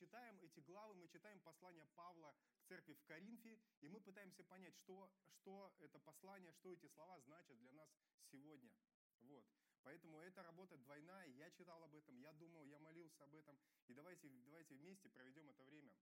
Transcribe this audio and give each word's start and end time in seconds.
читаем 0.00 0.38
эти 0.40 0.60
главы, 0.60 0.94
мы 0.94 1.08
читаем 1.08 1.38
послание 1.40 1.84
Павла 1.94 2.34
к 2.56 2.64
церкви 2.68 2.94
в 2.94 3.04
Коринфе, 3.04 3.60
и 3.82 3.88
мы 3.88 4.00
пытаемся 4.00 4.42
понять, 4.44 4.74
что, 4.76 5.10
что 5.34 5.74
это 5.78 5.98
послание, 5.98 6.52
что 6.52 6.72
эти 6.72 6.86
слова 6.86 7.20
значат 7.20 7.58
для 7.58 7.72
нас 7.72 7.90
сегодня. 8.32 8.72
Вот. 9.20 9.44
Поэтому 9.82 10.20
эта 10.20 10.42
работа 10.42 10.78
двойная, 10.78 11.26
я 11.28 11.50
читал 11.50 11.82
об 11.84 11.94
этом, 11.94 12.16
я 12.18 12.32
думал, 12.32 12.64
я 12.64 12.78
молился 12.78 13.24
об 13.24 13.34
этом, 13.34 13.58
и 13.88 13.94
давайте, 13.94 14.28
давайте 14.46 14.74
вместе 14.74 15.10
проведем 15.10 15.48
это 15.50 15.64
время, 15.64 15.92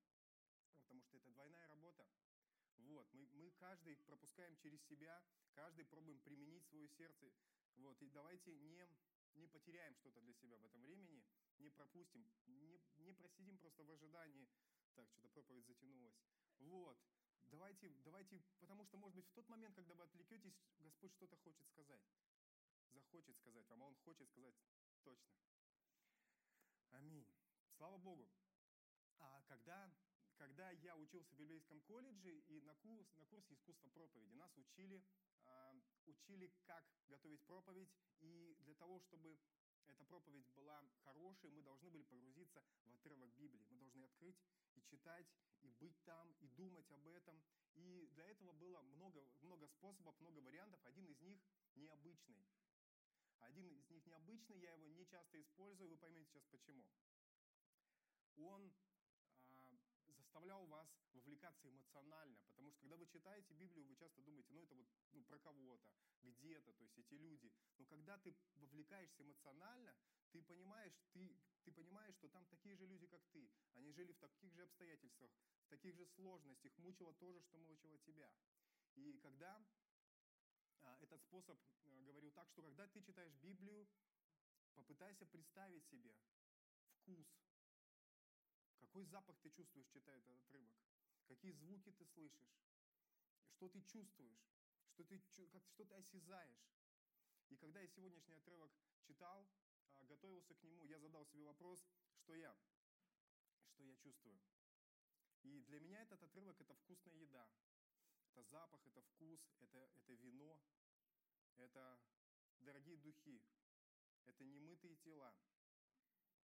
потому 0.83 1.03
что 1.03 1.17
это 1.17 1.29
двойная 1.30 1.67
работа. 1.67 2.07
Вот, 2.79 3.12
мы, 3.12 3.27
мы 3.33 3.51
каждый 3.53 3.96
пропускаем 3.96 4.57
через 4.59 4.80
себя, 4.87 5.23
каждый 5.55 5.85
пробуем 5.85 6.21
применить 6.21 6.65
свое 6.67 6.89
сердце. 6.89 7.33
Вот, 7.77 8.01
и 8.03 8.09
давайте 8.11 8.55
не, 8.55 8.89
не 9.35 9.49
потеряем 9.49 9.95
что-то 9.96 10.21
для 10.21 10.35
себя 10.35 10.59
в 10.59 10.65
этом 10.65 10.83
времени, 10.83 11.23
не 11.59 11.70
пропустим, 11.70 12.25
не, 12.46 12.80
не 12.96 13.12
просидим 13.14 13.59
просто 13.59 13.84
в 13.84 13.91
ожидании, 13.91 14.48
так, 14.95 15.09
что-то 15.09 15.29
проповедь 15.29 15.66
затянулась. 15.66 16.14
Вот, 16.59 16.98
давайте, 17.46 17.91
давайте, 18.05 18.42
потому 18.60 18.84
что, 18.84 18.96
может 18.96 19.16
быть, 19.16 19.27
в 19.27 19.33
тот 19.33 19.48
момент, 19.48 19.74
когда 19.74 19.95
вы 19.95 20.05
отвлекетесь, 20.05 20.55
Господь 20.78 21.12
что-то 21.12 21.36
хочет 21.36 21.66
сказать. 21.69 22.00
Захочет 22.92 23.36
сказать 23.36 23.69
вам, 23.69 23.83
а 23.83 23.86
Он 23.86 23.95
хочет 23.97 24.28
сказать 24.28 24.55
точно. 25.05 25.36
Аминь. 26.91 27.27
Слава 27.77 27.98
Богу. 27.98 28.28
А 29.19 29.42
когда 29.42 29.92
когда 30.38 30.70
я 30.70 30.97
учился 30.97 31.34
в 31.34 31.38
библейском 31.38 31.80
колледже 31.80 32.38
и 32.47 32.61
на, 32.61 32.72
курс, 32.77 33.09
на 33.16 33.27
курсе 33.27 33.55
искусства 33.55 33.91
проповеди, 33.91 34.33
нас 34.34 34.56
учили, 34.56 35.05
э, 35.42 35.72
учили, 36.06 36.52
как 36.64 36.84
готовить 37.09 37.42
проповедь, 37.42 37.91
и 38.20 38.56
для 38.61 38.75
того, 38.75 39.00
чтобы 39.00 39.36
эта 39.88 40.05
проповедь 40.05 40.47
была 40.55 40.83
хорошей, 41.05 41.51
мы 41.51 41.62
должны 41.62 41.91
были 41.91 42.05
погрузиться 42.05 42.62
в 42.84 42.95
отрывок 42.95 43.30
Библии. 43.34 43.66
Мы 43.70 43.78
должны 43.78 44.02
открыть 44.05 44.37
и 44.74 44.83
читать, 44.83 45.27
и 45.62 45.70
быть 45.70 45.97
там, 46.05 46.33
и 46.41 46.48
думать 46.48 46.91
об 46.92 47.06
этом. 47.06 47.41
И 47.75 48.09
для 48.12 48.25
этого 48.25 48.53
было 48.53 48.81
много, 48.83 49.25
много 49.41 49.66
способов, 49.66 50.19
много 50.20 50.39
вариантов. 50.41 50.81
Один 50.84 51.06
из 51.06 51.20
них 51.20 51.41
необычный. 51.75 52.44
Один 53.41 53.69
из 53.70 53.89
них 53.89 54.05
необычный, 54.06 54.59
я 54.59 54.72
его 54.72 54.89
не 54.89 55.06
часто 55.06 55.41
использую, 55.41 55.91
вы 55.91 55.97
поймете 55.97 56.28
сейчас 56.31 56.44
почему. 56.47 56.84
Он 58.36 58.72
заставлял 60.39 60.67
вас 60.67 60.89
вовлекаться 61.14 61.69
эмоционально, 61.69 62.39
потому 62.47 62.70
что 62.70 62.81
когда 62.83 62.97
вы 62.97 63.06
читаете 63.06 63.55
Библию, 63.55 63.84
вы 63.86 63.97
часто 63.97 64.22
думаете, 64.22 64.53
ну 64.53 64.62
это 64.62 64.75
вот 64.77 64.86
ну, 65.12 65.25
про 65.25 65.39
кого-то, 65.41 65.91
где-то, 66.22 66.72
то 66.75 66.84
есть 66.84 66.97
эти 66.97 67.14
люди. 67.14 67.53
Но 67.77 67.84
когда 67.86 68.17
ты 68.19 68.33
вовлекаешься 68.55 69.25
эмоционально, 69.25 69.97
ты 70.31 70.41
понимаешь, 70.42 70.92
ты, 71.12 71.36
ты 71.64 71.72
понимаешь, 71.72 72.14
что 72.14 72.28
там 72.28 72.47
такие 72.47 72.77
же 72.77 72.86
люди, 72.86 73.09
как 73.09 73.20
ты. 73.33 73.50
Они 73.75 73.91
жили 73.91 74.12
в 74.12 74.19
таких 74.19 74.53
же 74.55 74.62
обстоятельствах, 74.62 75.33
в 75.66 75.70
таких 75.70 75.97
же 75.97 76.06
сложностях, 76.06 76.72
мучило 76.78 77.12
то 77.14 77.33
же, 77.33 77.41
что 77.42 77.59
мучило 77.59 77.98
тебя. 77.98 78.33
И 78.94 79.19
когда 79.19 79.61
а, 80.83 80.97
этот 81.00 81.20
способ, 81.22 81.59
а, 81.83 82.00
говорю 82.03 82.31
так, 82.31 82.48
что 82.50 82.62
когда 82.62 82.86
ты 82.86 83.03
читаешь 83.03 83.34
Библию, 83.42 83.89
попытайся 84.75 85.27
представить 85.27 85.84
себе 85.86 86.14
вкус, 87.00 87.27
какой 88.98 89.10
запах 89.10 89.38
ты 89.38 89.50
чувствуешь, 89.50 89.86
читая 89.86 90.18
этот 90.18 90.36
отрывок? 90.38 90.74
Какие 91.28 91.52
звуки 91.52 91.92
ты 91.92 92.04
слышишь? 92.04 92.58
Что 93.52 93.68
ты 93.68 93.80
чувствуешь? 93.82 94.42
Что 94.91 95.04
ты, 95.04 95.20
как, 95.52 95.62
что 95.68 95.84
ты 95.84 95.94
осязаешь? 95.94 96.66
И 97.48 97.56
когда 97.56 97.80
я 97.80 97.86
сегодняшний 97.86 98.34
отрывок 98.34 98.72
читал, 99.04 99.48
а, 99.94 100.04
готовился 100.04 100.52
к 100.56 100.62
нему, 100.64 100.84
я 100.84 100.98
задал 100.98 101.24
себе 101.26 101.44
вопрос, 101.44 101.86
что 102.16 102.34
я, 102.34 102.56
что 103.70 103.84
я 103.84 103.94
чувствую. 103.94 104.41
И 105.42 105.60
для 105.62 105.78
меня 105.78 106.02
этот 106.02 106.20
отрывок– 106.24 106.60
это 106.60 106.74
вкусная 106.74 107.14
еда. 107.14 107.48
Это 108.32 108.42
запах, 108.42 108.84
это 108.84 109.00
вкус, 109.02 109.41
это, 109.60 109.78
это 109.94 110.12
вино, 110.14 110.60
это 111.56 112.00
дорогие 112.58 112.97
духи, 112.97 113.44
это 114.25 114.44
немытые 114.44 114.97
тела, 114.97 115.32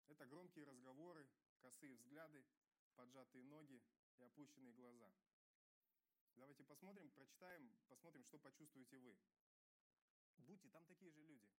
это 0.08 0.26
громкие 0.26 0.64
разговоры, 0.64 1.28
косые 1.68 1.96
взгляды, 1.96 2.46
поджатые 2.96 3.44
ноги 3.44 3.84
и 4.16 4.22
опущенные 4.24 4.72
глаза. 4.72 5.12
Давайте 6.38 6.64
посмотрим, 6.64 7.12
прочитаем, 7.12 7.70
посмотрим, 7.90 8.24
что 8.24 8.40
почувствуете 8.40 8.98
вы. 9.00 9.18
Будьте 10.38 10.70
там 10.70 10.86
такие 10.86 11.12
же 11.12 11.22
люди. 11.24 11.52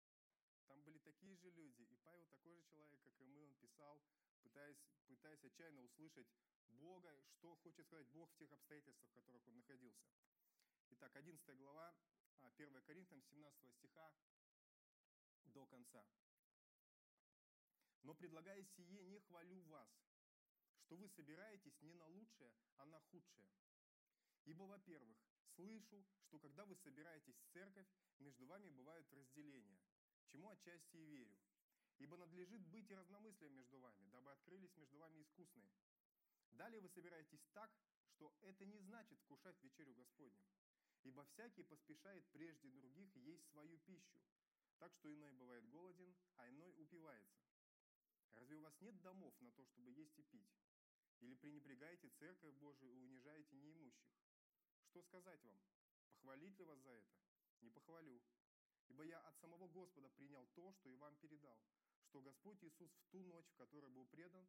Там 0.67 0.83
были 0.83 0.99
такие 1.01 1.37
же 1.37 1.51
люди. 1.51 1.83
И 1.83 1.97
Павел 1.97 2.27
такой 2.29 2.55
же 2.55 2.63
человек, 2.63 3.03
как 3.03 3.21
и 3.21 3.25
мы, 3.27 3.43
он 3.43 3.55
писал, 3.57 4.03
пытаясь, 4.43 4.79
пытаясь 5.09 5.45
отчаянно 5.45 5.83
услышать 5.83 6.29
Бога, 6.69 7.15
что 7.37 7.57
хочет 7.57 7.85
сказать 7.85 8.09
Бог 8.09 8.31
в 8.31 8.37
тех 8.37 8.51
обстоятельствах, 8.51 9.11
в 9.11 9.15
которых 9.15 9.47
он 9.47 9.57
находился. 9.57 10.09
Итак, 10.89 11.15
11 11.17 11.59
глава, 11.59 11.95
1 12.41 12.77
а, 12.77 12.81
Коринфянам, 12.81 13.23
17 13.25 13.75
стиха 13.75 14.15
до 15.45 15.67
конца. 15.67 16.07
Но 18.09 18.15
предлагая 18.15 18.65
сие, 18.65 19.05
не 19.05 19.21
хвалю 19.21 19.61
вас, 19.65 19.87
что 20.81 20.97
вы 20.97 21.11
собираетесь 21.11 21.79
не 21.83 21.93
на 21.93 22.07
лучшее, 22.07 22.51
а 22.79 22.87
на 22.87 22.99
худшее. 23.01 23.47
Ибо, 24.47 24.63
во-первых, 24.63 25.19
слышу, 25.57 26.07
что 26.23 26.39
когда 26.39 26.65
вы 26.65 26.75
собираетесь 26.77 27.37
в 27.37 27.53
церковь, 27.53 27.87
между 28.19 28.47
вами 28.47 28.71
бывают 28.71 29.13
разделения, 29.13 29.79
чему 30.29 30.49
отчасти 30.49 30.97
и 30.97 31.05
верю. 31.05 31.37
Ибо 31.99 32.17
надлежит 32.17 32.63
быть 32.69 32.91
и 32.91 32.95
разномыслием 32.95 33.53
между 33.53 33.79
вами, 33.79 34.07
дабы 34.07 34.33
открылись 34.33 34.75
между 34.77 34.97
вами 34.97 35.21
искусные. 35.21 35.71
Далее 36.53 36.81
вы 36.81 36.89
собираетесь 36.89 37.45
так, 37.53 37.71
что 38.15 38.35
это 38.41 38.65
не 38.65 38.79
значит 38.79 39.21
вкушать 39.21 39.63
вечерю 39.63 39.95
Господню. 39.95 40.49
Ибо 41.03 41.27
всякий 41.27 41.63
поспешает 41.63 42.25
прежде 42.33 42.71
других 42.71 43.15
есть 43.17 43.47
свою 43.51 43.77
пищу, 43.81 44.19
так 44.79 44.95
что 44.95 45.13
иной 45.13 45.33
бывает 45.33 45.69
голоден, 45.69 46.17
а 46.37 46.49
иной 46.49 46.73
упивается. 46.79 47.47
Вас 48.69 48.81
нет 48.83 49.01
домов 49.01 49.33
на 49.41 49.51
то, 49.53 49.65
чтобы 49.65 49.91
есть 49.93 50.19
и 50.19 50.23
пить? 50.25 50.53
Или 51.21 51.37
пренебрегаете 51.37 52.11
церковь 52.19 52.55
Божию 52.56 52.93
и 52.93 53.01
унижаете 53.01 53.56
неимущих? 53.56 54.12
Что 54.91 55.01
сказать 55.01 55.43
вам? 55.43 55.59
Похвалить 56.11 56.59
ли 56.59 56.65
вас 56.67 56.78
за 56.81 56.91
это? 56.91 57.17
Не 57.62 57.71
похвалю. 57.71 58.21
Ибо 58.89 59.05
я 59.05 59.21
от 59.21 59.39
самого 59.39 59.69
Господа 59.69 60.11
принял 60.11 60.47
то, 60.49 60.71
что 60.75 60.91
и 60.91 60.97
вам 60.97 61.17
передал, 61.17 61.59
что 62.09 62.21
Господь 62.21 62.62
Иисус 62.62 62.91
в 62.93 63.07
ту 63.11 63.23
ночь, 63.23 63.49
в 63.49 63.57
которой 63.57 63.89
был 63.89 64.05
предан, 64.05 64.47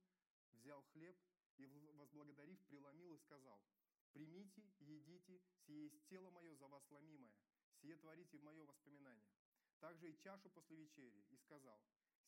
взял 0.51 0.81
хлеб 0.91 1.17
и, 1.55 1.65
возблагодарив, 1.65 2.59
преломил 2.65 3.13
и 3.13 3.19
сказал, 3.19 3.63
«Примите, 4.11 4.65
едите, 4.79 5.39
сие 5.65 5.87
есть 5.87 6.05
тело 6.09 6.29
мое 6.29 6.53
за 6.55 6.67
вас 6.67 6.83
ломимое, 6.91 7.37
сие 7.79 7.95
творите 7.95 8.37
в 8.37 8.43
мое 8.43 8.65
воспоминание». 8.65 9.31
Также 9.79 10.11
и 10.11 10.17
чашу 10.17 10.49
после 10.49 10.75
вечери, 10.75 11.25
и 11.29 11.37
сказал, 11.37 11.81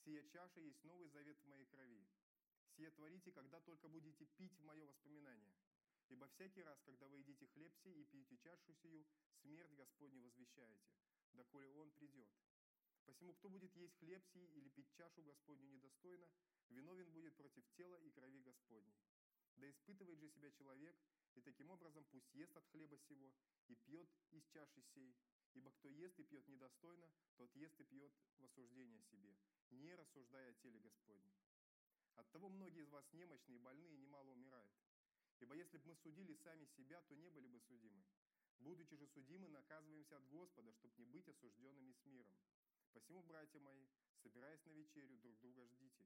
Сия 0.03 0.23
чаша 0.23 0.59
есть 0.59 0.83
новый 0.83 1.09
завет 1.09 1.37
в 1.39 1.47
моей 1.47 1.65
крови. 1.67 2.07
Сие 2.75 2.89
творите, 2.91 3.31
когда 3.31 3.59
только 3.59 3.87
будете 3.87 4.25
пить 4.25 4.57
в 4.57 4.63
мое 4.63 4.83
воспоминание. 4.85 5.53
Ибо 6.09 6.27
всякий 6.27 6.63
раз, 6.63 6.81
когда 6.81 7.07
вы 7.07 7.17
едите 7.17 7.45
хлеб 7.47 7.71
сей 7.83 8.01
и 8.01 8.05
пьете 8.05 8.35
чашу 8.37 8.73
сию, 8.81 9.05
смерть 9.41 9.73
Господню 9.75 10.23
возвещаете, 10.23 10.91
доколе 11.33 11.69
Он 11.71 11.91
придет. 11.91 12.29
Посему, 13.05 13.33
кто 13.35 13.49
будет 13.49 13.75
есть 13.75 13.95
хлеб 13.99 14.23
сей 14.33 14.47
или 14.47 14.69
пить 14.69 14.91
чашу 14.93 15.21
Господню 15.21 15.69
недостойно, 15.69 16.27
виновен 16.69 17.11
будет 17.11 17.35
против 17.35 17.63
тела 17.77 17.97
и 17.97 18.09
крови 18.09 18.39
Господней. 18.39 18.99
Да 19.57 19.69
испытывает 19.69 20.19
же 20.19 20.29
себя 20.29 20.49
человек, 20.51 20.95
и 21.35 21.41
таким 21.41 21.69
образом 21.69 22.05
пусть 22.05 22.33
ест 22.33 22.55
от 22.57 22.65
хлеба 22.71 22.97
сего 22.97 23.31
и 23.67 23.75
пьет 23.75 24.09
из 24.31 24.43
чаши 24.47 24.81
сей. 24.93 25.15
Ибо 25.53 25.71
кто 25.71 25.89
ест 25.89 26.19
и 26.19 26.23
пьет 26.23 26.47
недостойно, 26.47 27.09
тот 27.37 27.53
ест 27.55 27.79
и 27.79 27.83
пьет 27.83 28.13
в 28.37 28.45
осуждение 28.45 29.01
себе, 29.01 29.35
не 29.69 29.93
рассуждая 29.95 30.51
о 30.51 30.53
теле 30.55 30.79
Господнем. 30.79 31.33
Оттого 32.15 32.49
многие 32.49 32.83
из 32.83 32.89
вас 32.89 33.05
немощные, 33.13 33.59
больные 33.59 33.97
немало 33.97 34.31
умирают. 34.31 34.73
Ибо 35.39 35.55
если 35.55 35.77
бы 35.77 35.87
мы 35.87 35.95
судили 35.95 36.33
сами 36.35 36.65
себя, 36.65 37.01
то 37.01 37.15
не 37.15 37.29
были 37.29 37.47
бы 37.47 37.59
судимы. 37.61 38.03
Будучи 38.59 38.95
же 38.95 39.07
судимы, 39.07 39.49
наказываемся 39.49 40.17
от 40.17 40.27
Господа, 40.29 40.71
чтобы 40.73 40.93
не 40.97 41.05
быть 41.05 41.27
осужденными 41.27 41.93
с 41.93 42.05
миром. 42.05 42.37
Посему, 42.93 43.23
братья 43.23 43.59
мои, 43.59 43.87
собираясь 44.21 44.63
на 44.65 44.71
вечерю, 44.71 45.17
друг 45.17 45.39
друга 45.39 45.65
ждите. 45.65 46.05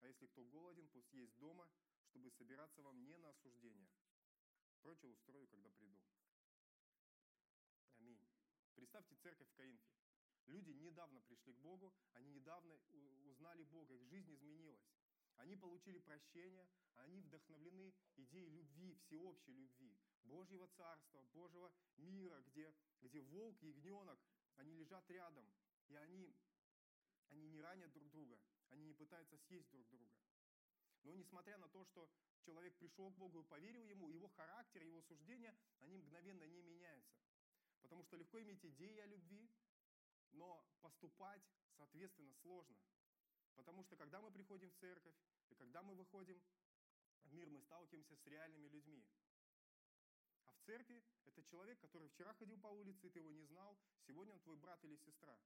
А 0.00 0.06
если 0.06 0.26
кто 0.26 0.44
голоден, 0.44 0.88
пусть 0.88 1.12
есть 1.14 1.36
дома, 1.38 1.68
чтобы 2.10 2.30
собираться 2.32 2.82
вам 2.82 3.02
не 3.02 3.16
на 3.16 3.30
осуждение. 3.30 3.88
Прочее 4.82 5.10
устрою, 5.10 5.48
когда 5.48 5.70
приду. 5.70 5.98
Представьте 8.96 9.22
церковь 9.22 9.48
в 9.48 9.56
Коринфе. 9.56 9.92
Люди 10.46 10.70
недавно 10.70 11.20
пришли 11.20 11.52
к 11.52 11.58
Богу, 11.58 11.92
они 12.14 12.30
недавно 12.30 12.80
узнали 13.24 13.62
Бога, 13.64 13.94
их 13.94 14.06
жизнь 14.06 14.32
изменилась. 14.32 14.80
Они 15.36 15.54
получили 15.54 15.98
прощение, 15.98 16.66
они 16.94 17.20
вдохновлены 17.20 17.92
идеей 18.16 18.48
любви, 18.48 18.94
всеобщей 18.94 19.52
любви, 19.52 19.98
Божьего 20.24 20.66
Царства, 20.78 21.20
Божьего 21.34 21.70
мира, 21.98 22.42
где, 22.46 22.74
где 23.02 23.20
волк 23.20 23.62
и 23.62 23.66
ягненок, 23.66 24.18
они 24.54 24.72
лежат 24.72 25.10
рядом, 25.10 25.46
и 25.88 25.94
они, 25.96 26.34
они 27.28 27.48
не 27.48 27.60
ранят 27.60 27.92
друг 27.92 28.10
друга, 28.10 28.40
они 28.70 28.86
не 28.86 28.94
пытаются 28.94 29.36
съесть 29.36 29.70
друг 29.72 29.86
друга. 29.90 30.14
Но 31.02 31.12
несмотря 31.12 31.58
на 31.58 31.68
то, 31.68 31.84
что 31.84 32.08
человек 32.46 32.74
пришел 32.78 33.12
к 33.12 33.18
Богу 33.18 33.40
и 33.40 33.44
поверил 33.44 33.84
Ему, 33.84 34.08
его 34.08 34.28
характер, 34.28 34.84
его 34.84 35.02
суждения, 35.02 35.54
они 35.80 35.98
мгновенно 35.98 36.44
не 36.44 36.62
меняются. 36.62 37.14
Потому 37.86 38.02
что 38.02 38.16
легко 38.16 38.42
иметь 38.42 38.64
идеи 38.64 38.98
о 38.98 39.06
любви, 39.06 39.48
но 40.32 40.66
поступать, 40.80 41.42
соответственно, 41.76 42.34
сложно. 42.42 42.76
Потому 43.54 43.84
что 43.84 43.96
когда 43.96 44.20
мы 44.20 44.32
приходим 44.32 44.70
в 44.70 44.74
церковь, 44.74 45.14
и 45.50 45.54
когда 45.54 45.82
мы 45.82 45.94
выходим 45.94 46.42
в 47.22 47.32
мир, 47.32 47.48
мы 47.48 47.60
сталкиваемся 47.60 48.16
с 48.16 48.26
реальными 48.26 48.66
людьми. 48.66 49.06
А 50.46 50.52
в 50.52 50.58
церкви 50.62 51.00
это 51.26 51.44
человек, 51.44 51.78
который 51.78 52.08
вчера 52.08 52.34
ходил 52.34 52.58
по 52.58 52.66
улице, 52.66 53.06
и 53.06 53.10
ты 53.10 53.20
его 53.20 53.30
не 53.30 53.44
знал, 53.44 53.78
сегодня 54.04 54.32
он 54.32 54.40
твой 54.40 54.56
брат 54.56 54.84
или 54.84 54.96
сестра. 54.96 55.38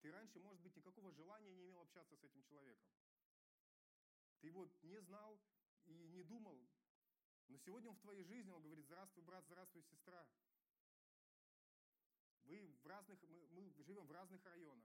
Ты 0.00 0.10
раньше, 0.10 0.40
может 0.40 0.60
быть, 0.60 0.74
никакого 0.74 1.12
желания 1.12 1.52
не 1.52 1.66
имел 1.66 1.82
общаться 1.82 2.16
с 2.16 2.24
этим 2.24 2.42
человеком. 2.42 2.90
Ты 4.40 4.48
его 4.48 4.68
не 4.82 5.00
знал 5.02 5.40
и 5.84 6.08
не 6.08 6.24
думал. 6.24 6.60
Но 7.46 7.58
сегодня 7.58 7.90
он 7.90 7.96
в 7.96 8.00
твоей 8.00 8.24
жизни, 8.24 8.50
он 8.50 8.62
говорит, 8.62 8.84
здравствуй, 8.86 9.22
брат, 9.22 9.44
здравствуй, 9.44 9.84
сестра. 9.84 10.26
Вы 12.50 12.66
в 12.82 12.86
разных, 12.88 13.16
мы, 13.28 13.46
мы 13.52 13.84
живем 13.84 14.04
в 14.06 14.10
разных 14.10 14.44
районах, 14.44 14.84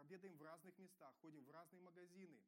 обедаем 0.00 0.38
в 0.38 0.42
разных 0.42 0.78
местах, 0.78 1.14
ходим 1.20 1.44
в 1.44 1.50
разные 1.50 1.82
магазины. 1.82 2.40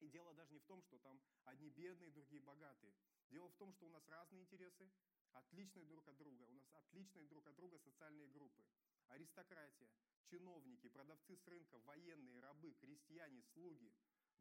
И 0.00 0.08
дело 0.08 0.32
даже 0.32 0.54
не 0.54 0.58
в 0.58 0.64
том, 0.64 0.80
что 0.84 0.98
там 0.98 1.20
одни 1.44 1.68
бедные, 1.68 2.10
другие 2.10 2.40
богатые. 2.40 2.94
Дело 3.28 3.48
в 3.50 3.56
том, 3.56 3.74
что 3.74 3.84
у 3.84 3.90
нас 3.90 4.08
разные 4.08 4.40
интересы, 4.40 4.90
отличные 5.32 5.84
друг 5.84 6.08
от 6.08 6.16
друга. 6.16 6.44
У 6.44 6.52
нас 6.52 6.66
отличные 6.72 7.26
друг 7.26 7.46
от 7.46 7.56
друга 7.56 7.78
социальные 7.80 8.28
группы. 8.28 8.64
Аристократия, 9.08 9.90
чиновники, 10.30 10.88
продавцы 10.88 11.36
с 11.36 11.46
рынка, 11.46 11.78
военные, 11.80 12.40
рабы, 12.40 12.72
крестьяне, 12.80 13.42
слуги, 13.52 13.92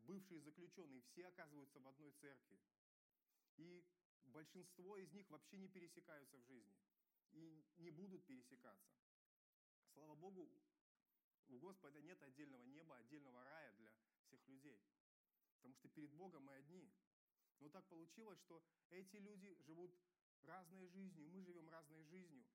бывшие 0.05 0.39
заключенные, 0.39 1.01
все 1.01 1.27
оказываются 1.27 1.81
в 1.81 1.87
одной 1.87 2.11
церкви. 2.21 2.61
И 3.57 3.83
большинство 4.23 4.95
из 4.95 5.11
них 5.11 5.29
вообще 5.29 5.57
не 5.57 5.67
пересекаются 5.67 6.37
в 6.37 6.45
жизни 6.45 6.77
и 7.33 7.65
не 7.77 7.89
будут 7.89 8.25
пересекаться. 8.25 8.87
Слава 9.97 10.13
Богу, 10.13 10.47
у 11.47 11.57
Господа 11.57 11.99
нет 12.01 12.21
отдельного 12.21 12.63
неба, 12.65 12.97
отдельного 12.97 13.43
рая 13.43 13.71
для 13.79 13.91
всех 14.21 14.47
людей. 14.47 14.79
Потому 15.55 15.73
что 15.73 15.89
перед 15.89 16.11
Богом 16.13 16.43
мы 16.43 16.53
одни. 16.53 16.87
Но 17.59 17.69
так 17.69 17.83
получилось, 17.87 18.39
что 18.41 18.63
эти 18.91 19.15
люди 19.15 19.57
живут 19.65 19.91
разной 20.43 20.85
жизнью, 20.85 21.27
мы 21.29 21.41
живем 21.41 21.67
разной 21.69 22.03
жизнью. 22.03 22.45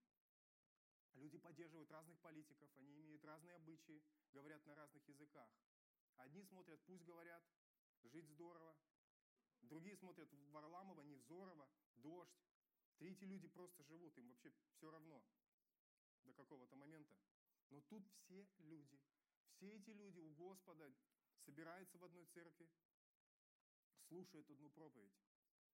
Люди 1.15 1.37
поддерживают 1.37 1.91
разных 1.91 2.17
политиков, 2.21 2.71
они 2.77 3.01
имеют 3.01 3.25
разные 3.25 3.57
обычаи, 3.57 4.05
говорят 4.33 4.65
на 4.65 4.77
разных 4.77 5.07
языках. 5.09 5.51
Одни 6.19 6.45
смотрят, 6.45 6.81
пусть 6.87 7.03
говорят, 7.03 7.43
жить 8.05 8.29
здорово. 8.29 8.77
Другие 9.63 9.97
смотрят 9.97 10.33
Варламова, 10.53 11.03
Невзорова, 11.03 11.69
дождь. 11.97 12.39
Третьи 12.99 13.25
люди 13.25 13.49
просто 13.49 13.83
живут, 13.83 14.17
им 14.17 14.29
вообще 14.29 14.53
все 14.77 14.93
равно 14.93 15.25
до 16.25 16.33
какого-то 16.33 16.77
момента. 16.77 17.17
Но 17.73 17.81
тут 17.81 18.07
все 18.13 18.47
люди, 18.59 19.01
все 19.55 19.77
эти 19.77 19.91
люди 19.91 20.19
у 20.21 20.35
Господа 20.35 20.93
собираются 21.47 21.97
в 21.97 22.05
одной 22.05 22.27
церкви, 22.27 22.71
слушают 24.09 24.51
одну 24.51 24.69
проповедь, 24.69 25.17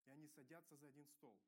и 0.04 0.12
они 0.12 0.28
садятся 0.28 0.76
за 0.76 0.88
один 0.88 1.08
стол. 1.08 1.40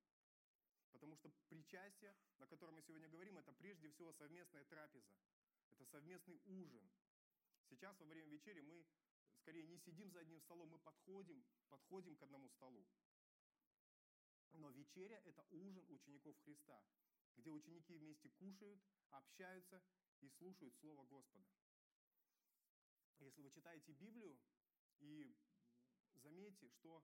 Потому 0.94 1.18
что 1.18 1.30
причастие, 1.50 2.16
о 2.40 2.48
котором 2.48 2.76
мы 2.76 2.82
сегодня 2.82 3.10
говорим, 3.10 3.38
это 3.38 3.52
прежде 3.52 3.90
всего 3.90 4.14
совместная 4.14 4.64
трапеза. 4.64 5.12
Это 5.72 5.86
совместный 5.86 6.40
ужин. 6.46 6.90
Сейчас 7.70 8.00
во 8.00 8.06
время 8.06 8.30
вечери 8.30 8.62
мы 8.62 8.86
скорее 9.42 9.64
не 9.64 9.78
сидим 9.80 10.10
за 10.12 10.22
одним 10.22 10.40
столом, 10.40 10.70
мы 10.70 10.80
подходим, 10.80 11.44
подходим 11.68 12.16
к 12.16 12.24
одному 12.24 12.48
столу. 12.52 12.88
Но 14.54 14.70
вечеря– 14.72 15.22
это 15.26 15.46
ужин 15.52 15.86
учеников 15.90 16.40
Христа, 16.46 16.82
где 17.36 17.52
ученики 17.52 17.98
вместе 17.98 18.30
кушают, 18.30 18.82
общаются 19.10 19.84
и 20.22 20.30
слушают 20.30 20.76
Слово 20.76 21.06
Господа. 21.06 21.48
Если 23.20 23.42
вы 23.42 23.50
читаете 23.52 23.94
Библию 23.94 24.38
и 25.00 25.36
заметьте, 26.16 26.70
что 26.70 27.04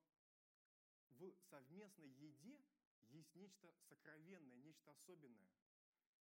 в 1.10 1.34
совместной 1.50 2.10
еде 2.10 2.64
есть 3.10 3.36
нечто 3.36 3.74
сокровенное, 3.90 4.58
нечто 4.58 4.92
особенное. 4.92 5.50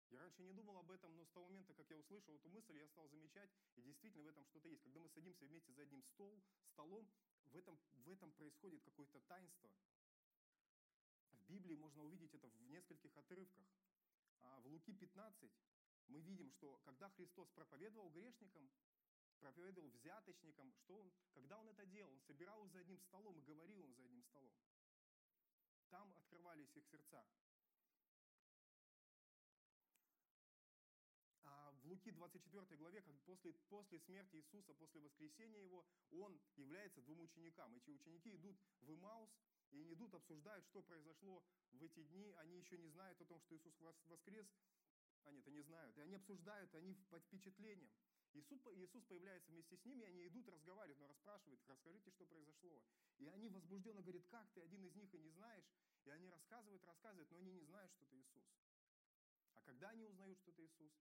Я 0.10 0.20
раньше 0.20 0.42
не 0.42 0.54
думал 0.54 0.78
об 0.78 0.90
этом, 0.90 1.16
но 1.18 1.26
с 1.26 1.32
того 1.32 1.48
момента, 1.48 1.74
как 1.74 1.90
я 1.90 1.98
услышал 1.98 2.34
эту 2.36 2.50
мысль, 2.50 2.78
я 2.78 2.88
стал 2.88 3.10
замечать, 3.10 3.50
и 3.76 3.82
действительно 3.82 4.24
в 4.24 4.28
этом 4.28 4.46
что-то 4.46 4.70
есть. 4.70 4.82
Когда 4.84 5.02
мы 5.02 5.10
садимся 5.10 5.46
вместе 5.46 5.74
за 5.74 5.82
одним 5.82 6.02
стол, 6.04 6.42
столом, 6.72 7.10
в 7.52 7.56
этом, 7.56 7.78
в 8.06 8.10
этом 8.10 8.32
происходит 8.32 8.82
какое-то 8.84 9.20
таинство. 9.22 9.70
В 11.32 11.44
Библии 11.48 11.76
можно 11.76 12.04
увидеть 12.04 12.34
это 12.34 12.48
в 12.48 12.62
нескольких 12.62 13.16
отрывках. 13.18 13.66
А 14.42 14.60
в 14.62 14.68
Луки 14.68 14.94
15 14.94 15.52
мы 16.08 16.22
видим, 16.22 16.50
что 16.52 16.78
когда 16.86 17.10
Христос 17.10 17.50
проповедовал 17.50 18.10
грешникам, 18.10 18.70
проповедовал 19.40 19.90
взяточникам, 19.90 20.74
что 20.74 21.00
он, 21.00 21.12
когда 21.34 21.58
он 21.60 21.70
это 21.70 21.86
делал, 21.86 22.12
он 22.12 22.22
собирал 22.22 22.66
их 22.66 22.72
за 22.72 22.80
одним 22.80 23.00
столом 23.02 23.38
и 23.40 23.42
говорил 23.44 23.84
им 23.84 23.94
за 23.94 24.04
одним 24.04 24.24
столом. 24.24 24.54
Там 25.90 26.14
открывались 26.18 26.76
их 26.76 26.86
сердца. 26.88 27.26
А 31.44 31.72
в 31.72 31.86
Луки 31.86 32.12
24 32.12 32.78
главе, 32.78 33.02
как 33.02 33.16
после, 33.22 33.54
после 33.70 34.00
смерти 34.00 34.36
Иисуса, 34.38 34.74
после 34.74 35.00
воскресения 35.02 35.62
Его, 35.62 35.86
Он 36.12 36.40
является 36.56 37.02
двум 37.02 37.22
ученикам. 37.22 37.74
Эти 37.76 37.92
ученики 37.92 38.36
идут 38.36 38.58
в 38.82 38.94
Имаус, 38.94 39.30
и 39.72 39.94
идут, 39.94 40.14
обсуждают, 40.14 40.66
что 40.66 40.82
произошло 40.82 41.44
в 41.72 41.84
эти 41.84 42.04
дни. 42.04 42.34
Они 42.38 42.58
еще 42.58 42.78
не 42.78 42.90
знают 42.90 43.20
о 43.22 43.26
том, 43.26 43.42
что 43.42 43.56
Иисус 43.56 43.74
воскрес. 44.06 44.48
Они 45.28 45.40
это 45.40 45.52
не 45.52 45.62
знают. 45.62 45.98
И 45.98 46.02
они 46.02 46.16
обсуждают, 46.16 46.74
они 46.74 46.96
под 47.10 47.24
впечатлением. 47.26 47.90
Иисус, 48.34 48.62
Иисус 48.76 49.04
появляется 49.06 49.52
вместе 49.52 49.76
с 49.76 49.86
ними, 49.86 50.04
и 50.04 50.06
они 50.06 50.28
идут, 50.28 50.48
разговаривают, 50.48 51.00
но 51.00 51.08
расспрашивают, 51.08 51.60
расскажите, 51.68 52.12
что 52.12 52.26
произошло. 52.26 52.82
И 53.18 53.28
они 53.28 53.50
возбужденно 53.50 54.02
говорят, 54.02 54.26
как 54.28 54.50
ты 54.54 54.62
один 54.62 54.84
из 54.86 54.96
них 54.96 55.14
и 55.14 55.20
не 55.20 55.32
знаешь? 55.32 55.66
И 56.06 56.10
они 56.10 56.30
рассказывают, 56.30 56.84
рассказывают, 56.86 57.30
но 57.32 57.38
они 57.38 57.52
не 57.52 57.64
знают, 57.64 57.92
что 57.92 58.06
это 58.06 58.16
Иисус. 58.18 58.44
А 59.54 59.62
когда 59.62 59.90
они 59.90 60.06
узнают, 60.06 60.38
что 60.40 60.52
это 60.52 60.64
Иисус? 60.64 60.94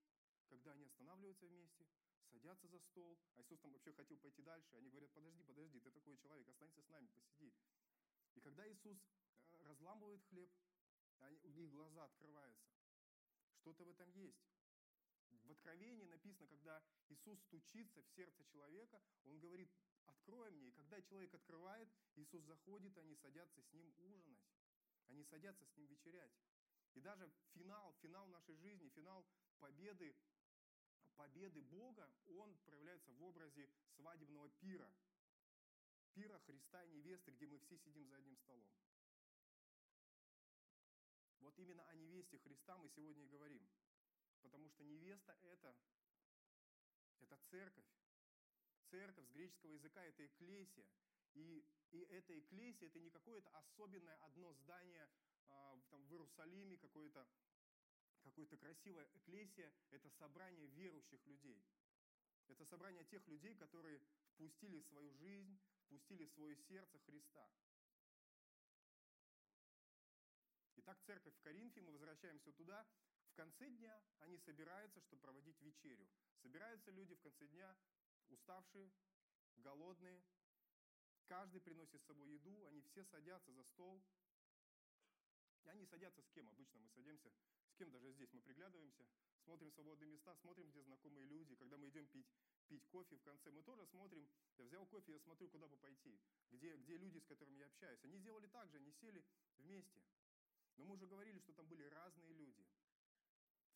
Когда 0.48 0.72
они 0.72 0.84
останавливаются 0.84 1.46
вместе, 1.46 1.86
садятся 2.30 2.68
за 2.68 2.80
стол, 2.80 3.18
а 3.34 3.40
Иисус 3.40 3.60
там 3.60 3.72
вообще 3.72 3.92
хотел 3.92 4.18
пойти 4.18 4.42
дальше, 4.42 4.76
они 4.76 4.88
говорят, 4.88 5.10
подожди, 5.12 5.42
подожди, 5.44 5.80
ты 5.80 5.90
такой 5.90 6.16
человек, 6.16 6.48
останься 6.48 6.82
с 6.82 6.88
нами, 6.88 7.06
посиди. 7.08 7.52
И 8.34 8.40
когда 8.40 8.66
Иисус 8.70 8.98
э, 9.50 9.62
разламывает 9.68 10.22
хлеб, 10.24 10.50
они, 11.20 11.36
их 11.38 11.70
глаза 11.70 12.04
открываются. 12.04 12.75
Что-то 13.66 13.84
в 13.84 13.88
этом 13.88 14.08
есть. 14.12 14.38
В 15.42 15.50
Откровении 15.50 16.04
написано, 16.04 16.46
когда 16.46 16.80
Иисус 17.08 17.40
стучится 17.40 18.00
в 18.00 18.08
сердце 18.10 18.44
человека, 18.44 19.02
Он 19.24 19.40
говорит, 19.40 19.68
открой 20.04 20.52
мне. 20.52 20.68
И 20.68 20.70
когда 20.70 21.02
человек 21.02 21.34
открывает, 21.34 21.88
Иисус 22.14 22.44
заходит, 22.44 22.96
они 22.96 23.16
садятся 23.16 23.60
с 23.60 23.72
Ним 23.72 23.92
ужинать. 23.98 24.38
Они 25.08 25.24
садятся 25.24 25.66
с 25.66 25.76
Ним 25.76 25.88
вечерять. 25.88 26.30
И 26.94 27.00
даже 27.00 27.28
финал, 27.54 27.92
финал 28.02 28.28
нашей 28.28 28.54
жизни, 28.54 28.88
финал 28.90 29.26
победы, 29.58 30.14
победы 31.16 31.60
Бога, 31.62 32.08
он 32.26 32.56
проявляется 32.66 33.10
в 33.14 33.22
образе 33.24 33.68
свадебного 33.96 34.48
пира. 34.60 34.94
Пира 36.14 36.38
Христа 36.46 36.84
и 36.84 36.92
невесты, 36.92 37.32
где 37.32 37.48
мы 37.48 37.58
все 37.58 37.76
сидим 37.78 38.06
за 38.06 38.14
одним 38.14 38.36
столом. 38.36 38.70
Вот 41.40 41.58
именно 41.58 41.84
невесте 42.26 42.38
Христа 42.38 42.76
мы 42.76 42.88
сегодня 42.88 43.24
и 43.24 43.28
говорим. 43.28 43.66
Потому 44.42 44.68
что 44.68 44.84
невеста 44.84 45.36
это, 45.42 45.74
это 47.20 47.38
церковь. 47.50 47.84
Церковь 48.90 49.26
с 49.26 49.30
греческого 49.30 49.72
языка 49.72 50.04
это 50.04 50.26
эклесия. 50.26 50.86
И, 51.34 51.64
и 51.92 51.98
эта 51.98 52.38
эклесия 52.38 52.88
это 52.88 52.98
не 53.00 53.10
какое-то 53.10 53.50
особенное 53.50 54.16
одно 54.24 54.52
здание 54.54 55.08
а, 55.48 55.78
там, 55.90 56.04
в 56.06 56.12
Иерусалиме, 56.12 56.76
какое-то 56.78 57.26
какое-то 58.22 58.56
красивое 58.56 59.08
эклесия, 59.14 59.72
это 59.90 60.10
собрание 60.10 60.66
верующих 60.66 61.24
людей. 61.26 61.64
Это 62.48 62.64
собрание 62.64 63.04
тех 63.04 63.24
людей, 63.28 63.54
которые 63.54 64.00
впустили 64.34 64.80
в 64.80 64.86
свою 64.86 65.12
жизнь, 65.12 65.56
впустили 65.84 66.24
в 66.24 66.32
свое 66.32 66.56
сердце 66.56 66.98
Христа. 67.06 67.48
Итак, 70.86 71.02
церковь 71.04 71.34
в 71.34 71.40
Коринфе, 71.40 71.80
мы 71.82 71.90
возвращаемся 71.90 72.52
туда, 72.52 72.86
конце 73.34 73.68
дня 73.70 74.00
они 74.20 74.38
собираются, 74.38 75.00
чтобы 75.00 75.20
проводить 75.20 75.60
вечерю. 75.60 76.06
Собираются 76.42 76.92
люди 76.92 77.12
в 77.16 77.20
конце 77.22 77.48
дня, 77.48 77.76
уставшие, 78.28 78.92
голодные. 79.56 80.22
Каждый 81.26 81.60
приносит 81.60 82.00
с 82.00 82.06
собой 82.06 82.28
еду, 82.30 82.64
они 82.66 82.82
все 82.82 83.04
садятся 83.04 83.52
за 83.52 83.64
стол. 83.64 84.00
И 85.64 85.68
они 85.68 85.86
садятся 85.86 86.22
с 86.22 86.30
кем? 86.30 86.48
Обычно 86.50 86.78
мы 86.78 86.88
садимся 86.90 87.32
с 87.66 87.74
кем 87.74 87.90
даже 87.90 88.12
здесь. 88.12 88.32
Мы 88.32 88.40
приглядываемся, 88.42 89.08
смотрим 89.42 89.72
свободные 89.72 90.08
места, 90.08 90.36
смотрим, 90.36 90.70
где 90.70 90.82
знакомые 90.82 91.26
люди. 91.26 91.56
Когда 91.56 91.78
мы 91.78 91.88
идем 91.88 92.06
пить 92.06 92.28
пить 92.68 92.86
кофе 92.88 93.16
в 93.16 93.22
конце. 93.22 93.50
Мы 93.50 93.62
тоже 93.62 93.86
смотрим, 93.86 94.28
я 94.58 94.64
взял 94.64 94.86
кофе, 94.86 95.12
я 95.12 95.20
смотрю, 95.20 95.48
куда 95.48 95.68
бы 95.68 95.76
пойти, 95.76 96.18
где, 96.50 96.76
где 96.76 96.96
люди, 96.96 97.18
с 97.18 97.26
которыми 97.26 97.58
я 97.58 97.66
общаюсь. 97.66 98.04
Они 98.04 98.18
сделали 98.18 98.46
так 98.48 98.68
же, 98.70 98.78
они 98.78 98.92
сели 98.92 99.24
вместе. 99.58 100.02
Но 100.76 100.84
мы 100.84 100.94
уже 100.94 101.06
говорили, 101.06 101.38
что 101.38 101.52
там 101.52 101.66
были 101.66 101.84
разные 101.84 102.32
люди, 102.32 102.66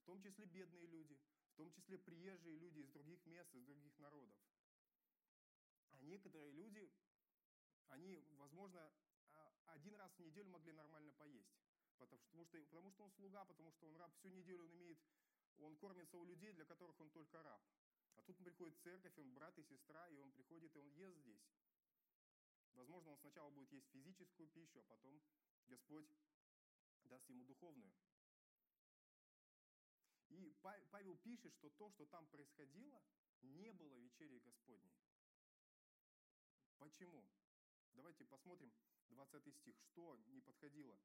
в 0.01 0.05
том 0.05 0.21
числе 0.21 0.45
бедные 0.47 0.87
люди, 0.87 1.19
в 1.53 1.57
том 1.57 1.71
числе 1.73 1.99
приезжие 1.99 2.57
люди 2.57 2.81
из 2.81 2.91
других 2.91 3.25
мест, 3.27 3.55
из 3.55 3.65
других 3.65 3.99
народов. 3.99 4.39
А 5.93 6.03
некоторые 6.03 6.53
люди, 6.53 6.91
они, 7.89 8.25
возможно, 8.39 8.93
а, 9.33 9.53
один 9.67 9.95
раз 9.97 10.13
в 10.13 10.21
неделю 10.21 10.51
могли 10.51 10.73
нормально 10.73 11.13
поесть. 11.13 11.61
Потому 11.99 12.45
что, 12.47 12.59
потому 12.65 12.91
что 12.91 13.05
он 13.05 13.11
слуга, 13.13 13.45
потому 13.45 13.71
что 13.73 13.87
он 13.87 13.97
раб. 13.97 14.15
Всю 14.17 14.29
неделю 14.29 14.65
он 14.65 14.75
имеет, 14.75 14.99
он 15.59 15.77
кормится 15.77 16.17
у 16.17 16.25
людей, 16.25 16.53
для 16.53 16.65
которых 16.65 16.99
он 17.01 17.11
только 17.11 17.43
раб. 17.43 17.63
А 18.15 18.23
тут 18.23 18.39
приходит 18.39 18.79
церковь, 18.81 19.17
он 19.19 19.33
брат 19.35 19.57
и 19.59 19.63
сестра, 19.63 20.09
и 20.09 20.17
он 20.17 20.33
приходит, 20.33 20.75
и 20.75 20.79
он 20.79 20.91
ест 20.93 21.19
здесь. 21.19 21.45
Возможно, 22.75 23.11
он 23.11 23.19
сначала 23.19 23.51
будет 23.51 23.71
есть 23.73 23.89
физическую 23.91 24.49
пищу, 24.49 24.81
а 24.81 24.85
потом 24.85 25.21
Господь 25.69 26.07
даст 27.11 27.29
ему 27.29 27.45
духовную. 27.45 27.93
И 30.29 30.55
Павел 30.63 31.17
пишет, 31.19 31.53
что 31.55 31.69
то, 31.71 31.91
что 31.91 32.07
там 32.07 32.27
происходило, 32.29 33.03
не 33.43 33.73
было 33.73 33.97
вечерей 33.97 34.39
Господней. 34.41 34.95
Почему? 36.79 37.27
Давайте 37.95 38.25
посмотрим 38.25 38.73
20 39.09 39.55
стих. 39.57 39.77
Что 39.91 40.17
не 40.29 40.41
подходило? 40.41 40.97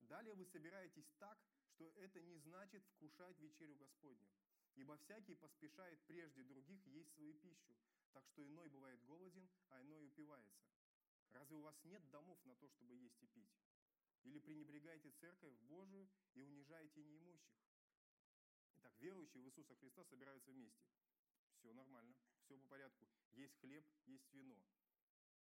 Далее 0.00 0.34
вы 0.34 0.44
собираетесь 0.44 1.10
так, 1.18 1.38
что 1.70 1.90
это 1.96 2.20
не 2.22 2.36
значит 2.36 2.84
вкушать 2.86 3.38
вечерю 3.38 3.76
Господню. 3.76 4.28
Ибо 4.74 4.98
всякий 4.98 5.34
поспешает 5.34 5.98
прежде 6.06 6.44
других 6.44 6.86
есть 6.86 7.12
свою 7.14 7.34
пищу, 7.34 7.74
так 8.12 8.26
что 8.28 8.46
иной 8.46 8.68
бывает 8.68 9.02
голоден, 9.04 9.48
а 9.70 9.80
иной 9.80 10.06
упивается. 10.06 10.66
Разве 11.30 11.56
у 11.56 11.62
вас 11.62 11.74
нет 11.84 12.08
домов 12.10 12.38
на 12.44 12.54
то, 12.56 12.68
чтобы 12.68 12.94
есть 12.94 13.22
и 13.22 13.26
пить? 13.26 13.65
Или 14.26 14.40
пренебрегаете 14.40 15.10
церковь 15.20 15.54
Божию 15.68 16.08
и 16.34 16.42
унижаете 16.42 17.02
неимущих? 17.04 17.54
Итак, 18.74 18.92
верующие 18.98 19.40
в 19.42 19.46
Иисуса 19.46 19.74
Христа 19.76 20.04
собираются 20.04 20.50
вместе. 20.50 20.84
Все 21.54 21.72
нормально, 21.72 22.14
все 22.44 22.58
по 22.58 22.66
порядку. 22.66 23.06
Есть 23.34 23.56
хлеб, 23.60 23.84
есть 24.06 24.32
вино. 24.32 24.60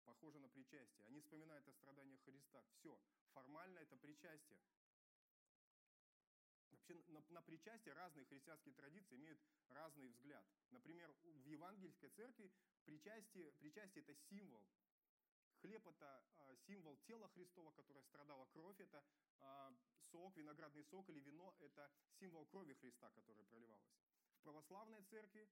Похоже 0.06 0.40
на 0.40 0.48
причастие. 0.50 1.06
Они 1.06 1.20
вспоминают 1.20 1.68
о 1.68 1.74
страданиях 1.74 2.22
Христа. 2.24 2.64
Все, 2.80 2.98
формально 3.34 3.80
это 3.80 3.98
причастие. 3.98 4.60
Вообще 6.70 7.04
на, 7.10 7.22
на 7.30 7.42
причастие 7.42 7.94
разные 7.94 8.26
христианские 8.26 8.74
традиции 8.74 9.16
имеют 9.16 9.40
разный 9.68 10.08
взгляд. 10.08 10.46
Например, 10.72 11.14
в 11.24 11.46
евангельской 11.46 12.10
церкви 12.10 12.50
причастие, 12.86 13.52
причастие– 13.60 14.04
это 14.08 14.16
символ. 14.30 14.66
Хлеб– 15.62 15.86
это 15.88 16.24
э, 16.38 16.56
символ 16.66 16.98
тела 17.08 17.30
Христова, 17.30 17.72
которое 17.72 18.04
страдало. 18.04 18.46
Кровь– 18.46 18.80
это 18.80 19.04
э, 19.40 19.72
сок, 20.12 20.36
виноградный 20.36 20.84
сок 20.86 21.10
или 21.10 21.20
вино– 21.20 21.56
это 21.60 21.92
символ 22.20 22.46
крови 22.48 22.74
Христа, 22.74 23.10
которая 23.12 23.46
проливалась. 23.46 23.94
В 24.40 24.42
православной 24.42 25.04
церкви 25.04 25.48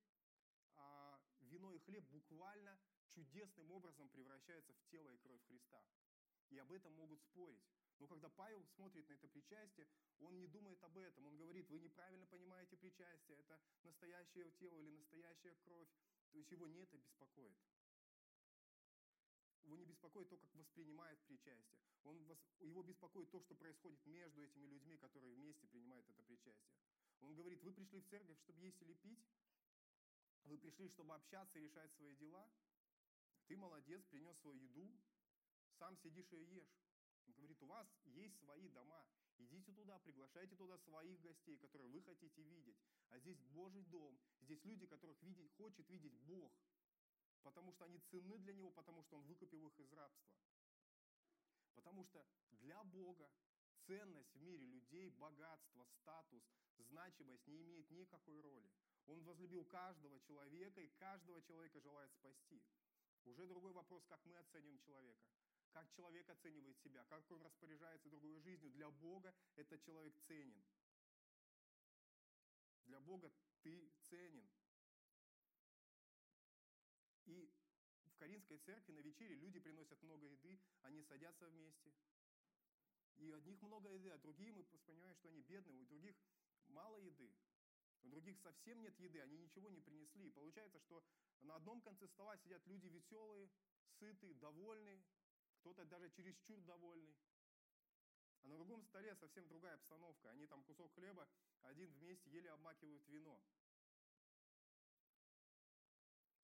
э, 0.76 1.18
вино 1.42 1.72
и 1.74 1.80
хлеб 1.80 2.04
буквально 2.06 2.80
чудесным 3.10 3.72
образом 3.72 4.10
превращаются 4.10 4.74
в 4.74 4.84
тело 4.90 5.10
и 5.10 5.18
кровь 5.18 5.44
Христа. 5.48 5.84
И 6.50 6.58
об 6.58 6.72
этом 6.72 6.94
могут 6.94 7.22
спорить. 7.22 7.62
Но 8.00 8.08
когда 8.08 8.30
Павел 8.30 8.66
смотрит 8.76 9.08
на 9.10 9.14
это 9.14 9.28
причастие, 9.28 9.88
он 10.20 10.40
не 10.40 10.48
думает 10.48 10.82
об 10.84 10.98
этом. 10.98 11.26
Он 11.26 11.38
говорит, 11.38 11.70
вы 11.70 11.80
неправильно 11.80 12.26
понимаете 12.26 12.78
причастие, 12.78 13.38
это 13.38 13.60
настоящее 13.84 14.50
тело 14.52 14.80
или 14.80 14.90
настоящая 14.90 15.56
кровь. 15.66 15.90
То 16.32 16.38
есть 16.40 16.50
его 16.52 16.66
не 16.66 16.80
это 16.80 16.98
беспокоит. 16.98 17.58
Его 19.70 19.78
не 19.78 19.86
беспокоит 19.86 20.28
то, 20.30 20.38
как 20.38 20.56
воспринимает 20.56 21.20
причастие. 21.28 21.80
Он, 22.04 22.18
его 22.60 22.82
беспокоит 22.82 23.30
то, 23.30 23.40
что 23.40 23.54
происходит 23.54 24.04
между 24.08 24.42
этими 24.42 24.66
людьми, 24.66 24.98
которые 24.98 25.36
вместе 25.36 25.68
принимают 25.68 26.10
это 26.10 26.24
причастие. 26.24 26.74
Он 27.22 27.36
говорит, 27.36 27.62
вы 27.62 27.72
пришли 27.72 28.00
в 28.00 28.08
церковь, 28.08 28.40
чтобы 28.40 28.62
есть 28.62 28.82
или 28.82 28.96
пить? 28.96 29.24
Вы 30.46 30.58
пришли, 30.58 30.90
чтобы 30.90 31.14
общаться 31.14 31.60
и 31.60 31.62
решать 31.62 31.94
свои 31.94 32.16
дела? 32.16 32.50
Ты 33.46 33.58
молодец, 33.58 34.04
принес 34.06 34.36
свою 34.40 34.58
еду, 34.58 34.92
сам 35.78 35.96
сидишь 35.98 36.34
и 36.34 36.38
ешь. 36.38 36.74
Он 37.28 37.34
говорит, 37.34 37.62
у 37.62 37.68
вас 37.68 37.88
есть 38.06 38.40
свои 38.40 38.70
дома. 38.70 39.06
Идите 39.38 39.72
туда, 39.72 40.00
приглашайте 40.00 40.56
туда 40.56 40.80
своих 40.80 41.22
гостей, 41.22 41.58
которые 41.58 41.90
вы 41.92 42.02
хотите 42.02 42.42
видеть. 42.42 42.78
А 43.10 43.20
здесь 43.20 43.40
Божий 43.54 43.84
дом. 43.84 44.20
Здесь 44.42 44.66
люди, 44.66 44.88
которых 44.88 45.22
видеть, 45.22 45.54
хочет 45.54 45.88
видеть 45.90 46.18
Бог. 46.22 46.52
Потому 47.44 47.72
что 47.72 47.86
они 47.86 48.00
ценны 48.00 48.38
для 48.38 48.54
Него, 48.54 48.72
потому 48.72 49.04
что 49.04 49.18
Он 49.18 49.26
выкупил 49.26 49.68
их 49.68 49.80
из 49.80 49.92
рабства. 49.94 50.34
Потому 51.76 52.04
что 52.04 52.26
для 52.52 52.84
Бога 52.84 53.30
ценность 53.86 54.36
в 54.36 54.42
мире 54.42 54.66
людей, 54.66 55.10
богатство, 55.12 55.86
статус, 55.86 56.44
значимость 56.78 57.48
не 57.48 57.62
имеет 57.62 57.90
никакой 57.90 58.42
роли. 58.42 58.70
Он 59.08 59.24
возлюбил 59.24 59.66
каждого 59.66 60.20
человека, 60.20 60.82
и 60.82 60.90
каждого 60.90 61.42
человека 61.42 61.80
желает 61.80 62.12
спасти. 62.14 62.62
Уже 63.26 63.48
другой 63.48 63.74
вопрос, 63.74 64.06
как 64.06 64.24
мы 64.26 64.38
оцениваем 64.38 64.80
человека 64.80 65.26
как 65.72 65.90
человек 65.92 66.30
оценивает 66.30 66.78
себя, 66.80 67.04
как 67.06 67.30
он 67.32 67.42
распоряжается 67.42 68.10
другой 68.10 68.40
жизнью. 68.40 68.72
Для 68.72 68.90
Бога 68.90 69.34
этот 69.56 69.82
человек 69.84 70.16
ценен. 70.28 70.64
Для 72.86 73.00
Бога 73.00 73.32
ты 73.62 73.92
ценен. 74.02 74.50
И 77.26 77.54
в 78.50 78.52
Каринской 78.52 78.58
церкви 78.74 78.94
на 78.94 79.00
вечере 79.00 79.36
люди 79.36 79.60
приносят 79.60 80.02
много 80.02 80.26
еды, 80.26 80.60
они 80.82 81.04
садятся 81.04 81.48
вместе. 81.50 81.94
И 83.18 83.32
одних 83.32 83.62
много 83.62 83.90
еды, 83.90 84.10
а 84.10 84.18
другие 84.18 84.52
мы 84.52 84.64
понимаем, 84.64 85.16
что 85.18 85.28
они 85.28 85.42
бедные, 85.42 85.78
у 85.78 85.86
других 85.86 86.16
мало 86.68 86.98
еды. 86.98 87.32
У 88.02 88.08
других 88.08 88.40
совсем 88.40 88.82
нет 88.82 88.98
еды, 89.00 89.20
они 89.20 89.38
ничего 89.38 89.70
не 89.70 89.82
принесли. 89.82 90.28
И 90.28 90.32
получается, 90.32 90.80
что 90.80 91.04
на 91.42 91.58
одном 91.58 91.82
конце 91.82 92.08
стола 92.08 92.38
сидят 92.38 92.66
люди 92.66 92.88
веселые, 92.88 93.52
сытые, 94.00 94.34
довольные, 94.36 95.04
кто-то 95.60 95.86
даже 95.86 96.10
чересчур 96.10 96.60
довольный. 96.62 97.16
А 98.42 98.48
на 98.48 98.56
другом 98.56 98.84
столе 98.84 99.16
совсем 99.16 99.48
другая 99.48 99.76
обстановка. 99.76 100.32
Они 100.32 100.48
там 100.48 100.64
кусок 100.64 100.94
хлеба, 100.96 101.30
один 101.62 101.92
вместе 102.00 102.32
еле 102.32 102.50
обмакивают 102.50 103.06
вино. 103.10 103.40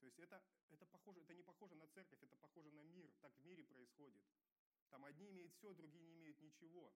То 0.05 0.07
есть 0.07 0.19
это, 0.19 0.39
это, 0.69 0.85
похоже, 0.85 1.21
это 1.21 1.33
не 1.33 1.41
похоже 1.55 1.75
на 1.75 1.87
церковь, 1.87 2.21
это 2.21 2.35
похоже 2.35 2.71
на 2.71 2.83
мир. 2.83 3.09
Так 3.21 3.33
в 3.37 3.45
мире 3.45 3.63
происходит. 3.63 4.21
Там 4.89 5.05
одни 5.05 5.29
имеют 5.29 5.53
все, 5.53 5.73
другие 5.73 6.03
не 6.03 6.15
имеют 6.15 6.41
ничего. 6.41 6.93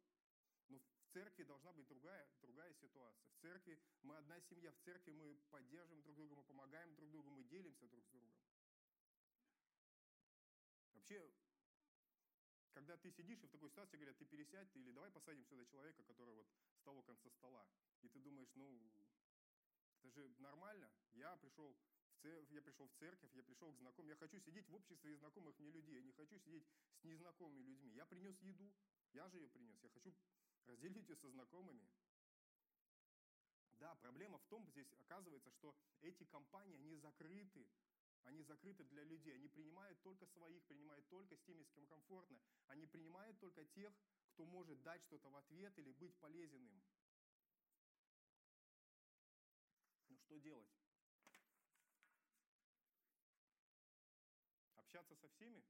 Но 0.68 0.78
в 0.80 1.13
церкви 1.13 1.44
должна 1.44 1.72
быть 1.72 1.88
другая, 1.88 2.30
другая 2.42 2.74
ситуация. 2.74 3.30
В 3.30 3.42
церкви 3.42 3.80
мы 4.01 4.18
одна 4.18 4.39
семья, 4.42 4.72
в 4.72 4.80
церкви 4.80 5.12
мы 5.12 5.39
поддерживаем 5.50 6.04
друг 6.04 6.16
друга, 6.16 6.36
мы 6.36 6.44
помогаем 6.44 6.94
друг 6.96 7.10
другу, 7.10 7.30
мы 7.30 7.44
делимся 7.46 7.88
друг 7.88 8.06
с 8.06 8.10
другом. 8.10 8.36
Вообще 10.94 11.32
когда 12.74 12.98
ты 12.98 13.12
сидишь 13.12 13.42
и 13.44 13.48
в 13.48 13.51
такой 13.51 13.70
ситуации 13.70 13.98
говорят, 13.98 14.18
ты 14.18 14.25
пересядь, 14.25 14.75
или 14.75 14.92
давай 14.92 15.10
посадим 15.12 15.44
сюда 15.46 15.66
человека, 15.66 16.04
который 16.04 16.34
вот 16.36 16.48
с 16.75 16.82
того 16.84 17.01
конца 17.01 17.30
стола. 17.32 17.66
И 18.01 18.10
ты 18.10 18.20
думаешь, 18.20 18.51
ну, 18.56 18.80
это 20.04 20.10
же 20.12 20.30
нормально. 20.38 20.89
Я 21.13 21.36
пришел 21.38 21.75
церковь, 22.22 22.52
я 22.52 22.62
пришел 22.62 22.88
в 22.88 22.94
церковь, 23.00 23.30
я 23.34 23.44
пришел 23.44 23.72
к 23.74 23.78
знакомым. 23.78 24.10
Я 24.10 24.16
хочу 24.16 24.40
сидеть 24.40 24.68
в 24.68 24.76
обществе 24.76 25.16
знакомых 25.18 25.58
мне 25.60 25.72
людей. 25.72 25.96
Я 25.96 26.04
не 26.04 26.12
хочу 26.14 26.38
сидеть 26.40 26.66
с 27.02 27.04
незнакомыми 27.04 27.64
людьми. 27.64 27.92
Я 27.92 28.06
принес 28.06 28.40
еду, 28.42 28.72
я 29.14 29.28
же 29.30 29.38
ее 29.38 29.50
принес. 29.50 29.78
Я 29.82 29.90
хочу 29.90 30.14
разделить 30.66 31.10
ее 31.10 31.16
со 31.16 31.30
знакомыми. 31.30 31.88
Да, 33.80 33.96
проблема 33.96 34.38
в 34.38 34.46
том, 34.48 34.68
здесь 34.68 34.92
оказывается, 35.00 35.50
что 35.52 35.76
эти 36.02 36.26
компании, 36.26 36.76
они 36.76 36.98
закрыты 36.98 37.66
они 38.24 38.44
закрыты 38.44 38.84
для 38.84 39.04
людей. 39.04 39.34
Они 39.34 39.48
принимают 39.48 40.02
только 40.02 40.26
своих, 40.28 40.64
принимают 40.66 41.08
только 41.10 41.36
с 41.36 41.42
теми, 41.42 41.64
с 41.64 41.72
кем 41.72 41.88
комфортно. 41.88 42.40
Они 42.68 42.86
принимают 42.86 43.40
только 43.40 43.66
тех, 43.66 43.94
кто 44.34 44.46
может 44.46 44.82
дать 44.84 45.04
что-то 45.04 45.30
в 45.30 45.36
ответ 45.36 45.78
или 45.80 45.92
быть 45.94 46.16
полезен 46.18 46.64
им. 46.64 46.82
Ну 50.10 50.18
что 50.18 50.38
делать? 50.38 50.68
Общаться 54.89 55.15
со 55.17 55.29
всеми? 55.29 55.63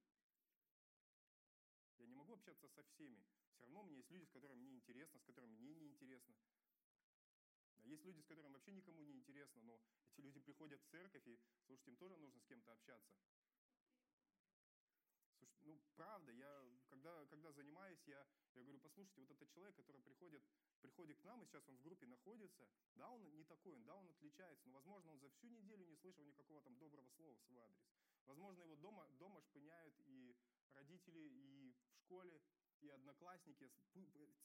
Я 1.98 2.06
не 2.08 2.16
могу 2.16 2.36
общаться 2.36 2.70
со 2.70 2.84
всеми. 2.84 3.22
Все 3.52 3.66
равно 3.66 3.82
у 3.82 3.84
меня 3.84 3.98
есть 3.98 4.10
люди, 4.12 4.24
с 4.24 4.32
которыми 4.32 4.62
мне 4.62 4.72
интересно, 4.72 5.20
с 5.20 5.24
которыми 5.26 5.58
мне 5.58 5.74
не 5.74 5.88
интересно. 5.88 6.34
Есть 7.84 8.06
люди, 8.06 8.22
с 8.22 8.26
которыми 8.28 8.54
вообще 8.54 8.72
никому 8.72 9.02
не 9.02 9.12
интересно, 9.12 9.62
но 9.64 9.82
эти 10.14 10.22
люди 10.22 10.40
приходят 10.40 10.82
в 10.82 10.88
церковь, 10.88 11.28
и, 11.28 11.38
слушайте, 11.66 11.92
им 11.92 11.98
тоже 11.98 12.16
нужно 12.16 12.40
с 12.40 12.46
кем-то 12.46 12.72
общаться. 12.72 13.12
Слушайте, 15.38 15.66
ну, 15.66 15.82
правда, 15.98 16.32
я, 16.32 16.64
когда, 16.88 17.26
когда 17.26 17.52
занимаюсь, 17.52 18.00
я, 18.06 18.26
я 18.56 18.64
говорю, 18.64 18.80
послушайте, 18.80 19.20
вот 19.20 19.32
этот 19.32 19.50
человек, 19.52 19.76
который 19.76 20.02
приходит, 20.02 20.42
приходит 20.80 21.20
к 21.20 21.26
нам, 21.26 21.42
и 21.44 21.46
сейчас 21.46 21.68
он 21.68 21.76
в 21.76 21.82
группе 21.82 22.08
находится, 22.08 22.70
да, 22.96 23.10
он 23.10 23.36
не 23.36 23.44
такой, 23.44 23.80
да, 23.80 23.98
он 23.98 24.08
отличается, 24.08 24.66
но, 24.70 24.76
возможно, 24.76 25.12
он 25.12 25.20
за 25.20 25.30
всю 25.32 25.50
неделю 25.50 25.86
не 25.88 25.98
слышал 25.98 26.24
никакого 26.24 26.62
там 26.62 26.78
доброго 26.78 27.10
слова 27.10 27.36
в 27.36 27.42
свой 27.42 27.60
адрес. 27.60 28.00
Возможно, 28.30 28.62
его 28.62 28.76
дома, 28.76 29.08
дома 29.18 29.42
шпыняют 29.42 29.96
и 30.06 30.36
родители, 30.76 31.20
и 31.20 31.74
в 31.90 31.98
школе, 31.98 32.40
и 32.80 32.90
одноклассники. 32.90 33.72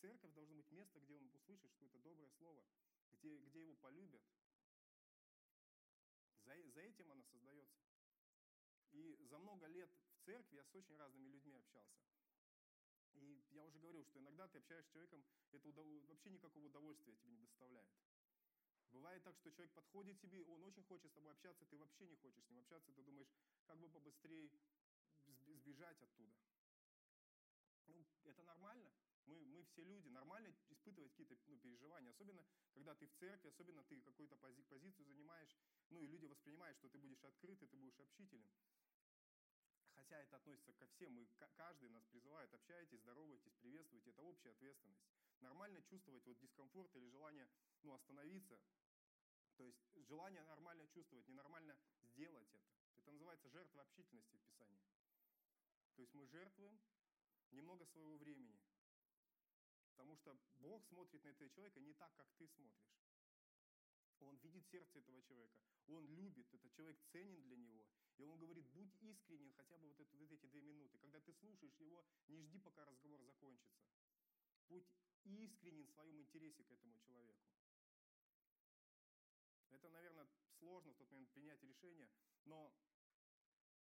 Церковь 0.00 0.32
должна 0.32 0.56
быть 0.56 0.70
место, 0.72 1.00
где 1.00 1.14
он 1.14 1.30
услышит, 1.34 1.70
что 1.72 1.84
это 1.84 1.98
доброе 1.98 2.30
слово, 2.30 2.64
где, 3.12 3.36
где 3.36 3.60
его 3.60 3.74
полюбят. 3.76 4.22
За, 6.44 6.54
за 6.70 6.80
этим 6.80 7.12
она 7.12 7.22
создается. 7.24 7.84
И 8.92 9.18
за 9.26 9.38
много 9.38 9.66
лет 9.66 9.90
в 10.14 10.24
церкви 10.24 10.56
я 10.56 10.64
с 10.64 10.74
очень 10.74 10.96
разными 10.96 11.28
людьми 11.28 11.52
общался. 11.52 12.00
И 13.12 13.44
я 13.50 13.64
уже 13.64 13.78
говорил, 13.78 14.02
что 14.06 14.18
иногда 14.18 14.48
ты 14.48 14.58
общаешься 14.58 14.88
с 14.88 14.92
человеком, 14.92 15.22
это 15.52 15.68
удов... 15.68 15.86
вообще 16.08 16.30
никакого 16.30 16.64
удовольствия 16.64 17.14
тебе 17.16 17.32
не 17.32 17.38
доставляет. 17.38 17.92
Бывает 18.94 19.24
так, 19.24 19.36
что 19.36 19.50
человек 19.50 19.72
подходит 19.74 20.20
тебе, 20.20 20.44
он 20.44 20.62
очень 20.62 20.84
хочет 20.84 21.10
с 21.10 21.14
тобой 21.14 21.32
общаться, 21.32 21.66
ты 21.66 21.76
вообще 21.76 22.06
не 22.06 22.14
хочешь 22.16 22.44
с 22.44 22.48
ним 22.48 22.60
общаться, 22.60 22.92
ты 22.92 23.02
думаешь, 23.02 23.28
как 23.66 23.76
бы 23.78 23.88
побыстрее 23.88 24.48
сбежать 25.46 26.00
оттуда. 26.00 26.32
Ну, 27.88 28.06
это 28.24 28.42
нормально. 28.42 28.92
Мы, 29.26 29.44
мы 29.46 29.64
все 29.64 29.82
люди. 29.82 30.08
Нормально 30.08 30.54
испытывать 30.70 31.10
какие-то 31.10 31.36
ну, 31.46 31.56
переживания. 31.58 32.10
Особенно, 32.10 32.44
когда 32.72 32.94
ты 32.94 33.06
в 33.06 33.14
церкви, 33.14 33.48
особенно 33.48 33.82
ты 33.84 34.00
какую-то 34.00 34.36
пози 34.36 34.62
позицию 34.62 35.06
занимаешь, 35.06 35.56
ну 35.90 36.00
и 36.00 36.06
люди 36.06 36.26
воспринимают, 36.26 36.76
что 36.78 36.88
ты 36.88 36.98
будешь 36.98 37.24
открытый, 37.24 37.68
ты 37.68 37.76
будешь 37.76 37.98
общителен. 37.98 38.48
Хотя 39.96 40.20
это 40.20 40.36
относится 40.36 40.72
ко 40.74 40.86
всем. 40.88 41.14
Мы, 41.14 41.26
каждый 41.56 41.88
нас 41.90 42.04
призывает, 42.06 42.52
общайтесь, 42.54 43.00
здоровайтесь, 43.00 43.54
приветствуйте. 43.60 44.10
Это 44.10 44.22
общая 44.22 44.50
ответственность. 44.50 45.02
Нормально 45.40 45.82
чувствовать 45.82 46.24
вот 46.26 46.38
дискомфорт 46.38 46.94
или 46.96 47.08
желание 47.08 47.48
ну, 47.82 47.94
остановиться. 47.94 48.60
То 49.56 49.64
есть 49.64 49.78
желание 50.08 50.42
нормально 50.44 50.86
чувствовать, 50.88 51.26
ненормально 51.28 51.76
сделать 52.02 52.48
это. 52.52 52.72
Это 52.96 53.12
называется 53.12 53.48
жертва 53.48 53.82
общительности 53.82 54.36
в 54.36 54.42
Писании. 54.42 54.82
То 55.94 56.02
есть 56.02 56.14
мы 56.14 56.26
жертвуем 56.26 56.80
немного 57.50 57.84
своего 57.86 58.16
времени. 58.16 58.58
Потому 59.92 60.16
что 60.16 60.36
Бог 60.58 60.84
смотрит 60.86 61.22
на 61.22 61.28
этого 61.28 61.48
человека 61.50 61.80
не 61.80 61.94
так, 61.94 62.14
как 62.16 62.26
ты 62.36 62.48
смотришь. 62.48 62.94
Он 64.20 64.36
видит 64.38 64.66
сердце 64.66 64.98
этого 64.98 65.22
человека. 65.22 65.62
Он 65.86 66.06
любит, 66.06 66.52
этот 66.52 66.72
человек 66.72 66.98
ценен 67.12 67.42
для 67.42 67.56
него. 67.56 67.86
И 68.16 68.24
он 68.24 68.38
говорит, 68.38 68.66
будь 68.70 68.94
искренен 69.02 69.52
хотя 69.52 69.76
бы 69.78 69.88
вот, 69.88 70.00
это, 70.00 70.16
вот 70.16 70.32
эти 70.32 70.46
две 70.46 70.62
минуты. 70.62 70.98
Когда 70.98 71.20
ты 71.20 71.32
слушаешь 71.34 71.78
его, 71.78 72.04
не 72.28 72.40
жди, 72.40 72.58
пока 72.58 72.84
разговор 72.84 73.22
закончится. 73.22 73.84
Будь 74.68 74.86
искренен 75.24 75.84
в 75.84 75.90
своем 75.90 76.18
интересе 76.20 76.64
к 76.64 76.70
этому 76.70 76.98
человеку. 76.98 77.53
Сложно 80.64 80.92
в 80.92 80.96
тот 80.96 81.10
момент 81.10 81.30
принять 81.30 81.62
решение, 81.62 82.08
но 82.46 82.72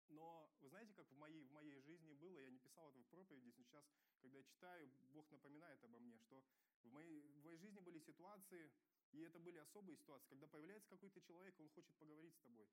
но 0.10 0.52
вы 0.60 0.68
знаете, 0.68 0.94
как 0.94 1.10
в 1.10 1.18
моей, 1.18 1.46
в 1.46 1.52
моей 1.52 1.80
жизни 1.80 2.14
было, 2.14 2.40
я 2.40 2.50
не 2.50 2.60
писал 2.60 2.90
это 2.90 3.00
в 3.00 3.08
проповеди, 3.08 3.50
сейчас, 3.52 3.86
когда 4.20 4.40
я 4.40 4.44
читаю, 4.44 4.92
Бог 5.14 5.32
напоминает 5.32 5.82
обо 5.86 6.00
мне, 6.00 6.18
что 6.18 6.44
в 6.84 6.92
моей, 6.92 7.22
в 7.22 7.44
моей 7.46 7.58
жизни 7.58 7.80
были 7.80 7.98
ситуации, 8.00 8.72
и 9.12 9.22
это 9.22 9.40
были 9.40 9.58
особые 9.60 9.96
ситуации, 9.96 10.28
когда 10.28 10.48
появляется 10.48 10.90
какой-то 10.90 11.22
человек, 11.22 11.58
он 11.62 11.70
хочет 11.70 11.96
поговорить 11.96 12.36
с 12.36 12.42
тобой. 12.42 12.68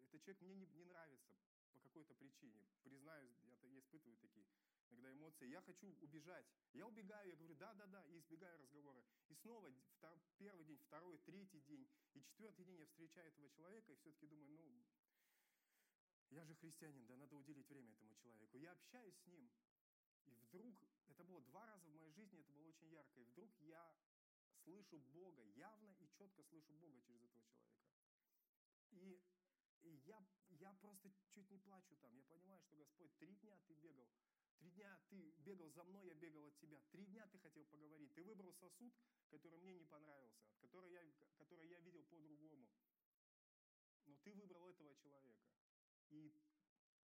Этот 0.00 0.20
человек 0.24 0.40
мне 0.40 0.54
не, 0.54 0.66
не 0.66 0.84
нравится 0.84 1.32
по 1.72 1.78
какой-то 1.78 2.14
причине. 2.14 2.66
Признаюсь, 2.82 3.38
я, 3.44 3.56
я 3.68 3.78
испытываю 3.78 4.18
такие 4.18 4.46
иногда 4.90 5.12
эмоции. 5.12 5.48
Я 5.48 5.60
хочу 5.62 5.94
убежать. 6.00 6.46
Я 6.72 6.86
убегаю, 6.86 7.28
я 7.28 7.36
говорю, 7.36 7.54
да-да-да, 7.54 8.04
и 8.06 8.18
избегаю 8.18 8.58
разговора. 8.58 9.04
И 9.28 9.34
снова 9.34 9.70
втор, 9.96 10.20
первый 10.38 10.64
день, 10.64 10.78
второй, 10.78 11.18
третий 11.18 11.60
день, 11.60 11.88
и 12.14 12.22
четвертый 12.22 12.64
день 12.64 12.80
я 12.80 12.86
встречаю 12.86 13.28
этого 13.28 13.48
человека, 13.50 13.92
и 13.92 13.96
все-таки 13.96 14.26
думаю, 14.26 14.48
ну, 14.48 14.84
я 16.30 16.44
же 16.44 16.54
христианин, 16.56 17.06
да, 17.06 17.16
надо 17.16 17.36
уделить 17.36 17.68
время 17.68 17.92
этому 17.92 18.14
человеку. 18.16 18.56
Я 18.58 18.72
общаюсь 18.72 19.16
с 19.16 19.26
ним, 19.26 19.50
и 20.26 20.34
вдруг, 20.46 20.76
это 21.08 21.24
было 21.24 21.40
два 21.42 21.66
раза 21.66 21.88
в 21.88 21.94
моей 21.94 22.10
жизни, 22.12 22.40
это 22.40 22.52
было 22.52 22.68
очень 22.68 22.88
ярко, 22.88 23.20
и 23.20 23.24
вдруг 23.24 23.50
я 23.60 23.94
слышу 24.64 24.98
Бога, 25.12 25.42
явно 25.56 25.90
и 25.98 26.08
четко 26.16 26.42
слышу 26.44 26.72
Бога 26.74 27.00
через 27.00 27.22
этого 27.24 27.44
человека. 27.44 27.80
И, 28.90 29.20
и 29.82 29.94
я, 30.06 30.24
я 30.50 30.72
просто 30.74 31.10
чуть 31.34 31.50
не 31.50 31.58
плачу 31.58 31.96
там. 31.96 32.14
Я 32.16 32.24
понимаю, 32.24 32.60
что 32.60 32.76
Господь, 32.76 33.16
три 33.18 33.34
дня 33.36 33.58
ты 33.66 33.74
бегал, 33.74 34.08
три 34.60 34.70
дня 34.72 35.00
ты 35.08 35.32
бегал 35.38 35.70
за 35.70 35.82
мной, 35.84 36.06
я 36.06 36.14
бегал 36.14 36.44
от 36.44 36.56
тебя, 36.58 36.78
три 36.92 37.06
дня 37.06 37.26
ты 37.28 37.38
хотел 37.38 37.64
поговорить. 37.64 38.12
Ты 38.14 38.22
выбрал 38.22 38.52
сосуд, 38.52 38.92
который 39.30 39.58
мне 39.58 39.74
не 39.74 39.84
понравился, 39.84 40.38
который 40.60 40.92
я, 40.92 41.02
который 41.38 41.66
я 41.68 41.80
видел 41.80 42.04
по-другому. 42.04 42.68
Но 44.06 44.14
ты 44.16 44.34
выбрал 44.34 44.68
этого 44.68 44.94
человека. 44.96 45.48
И, 46.10 46.34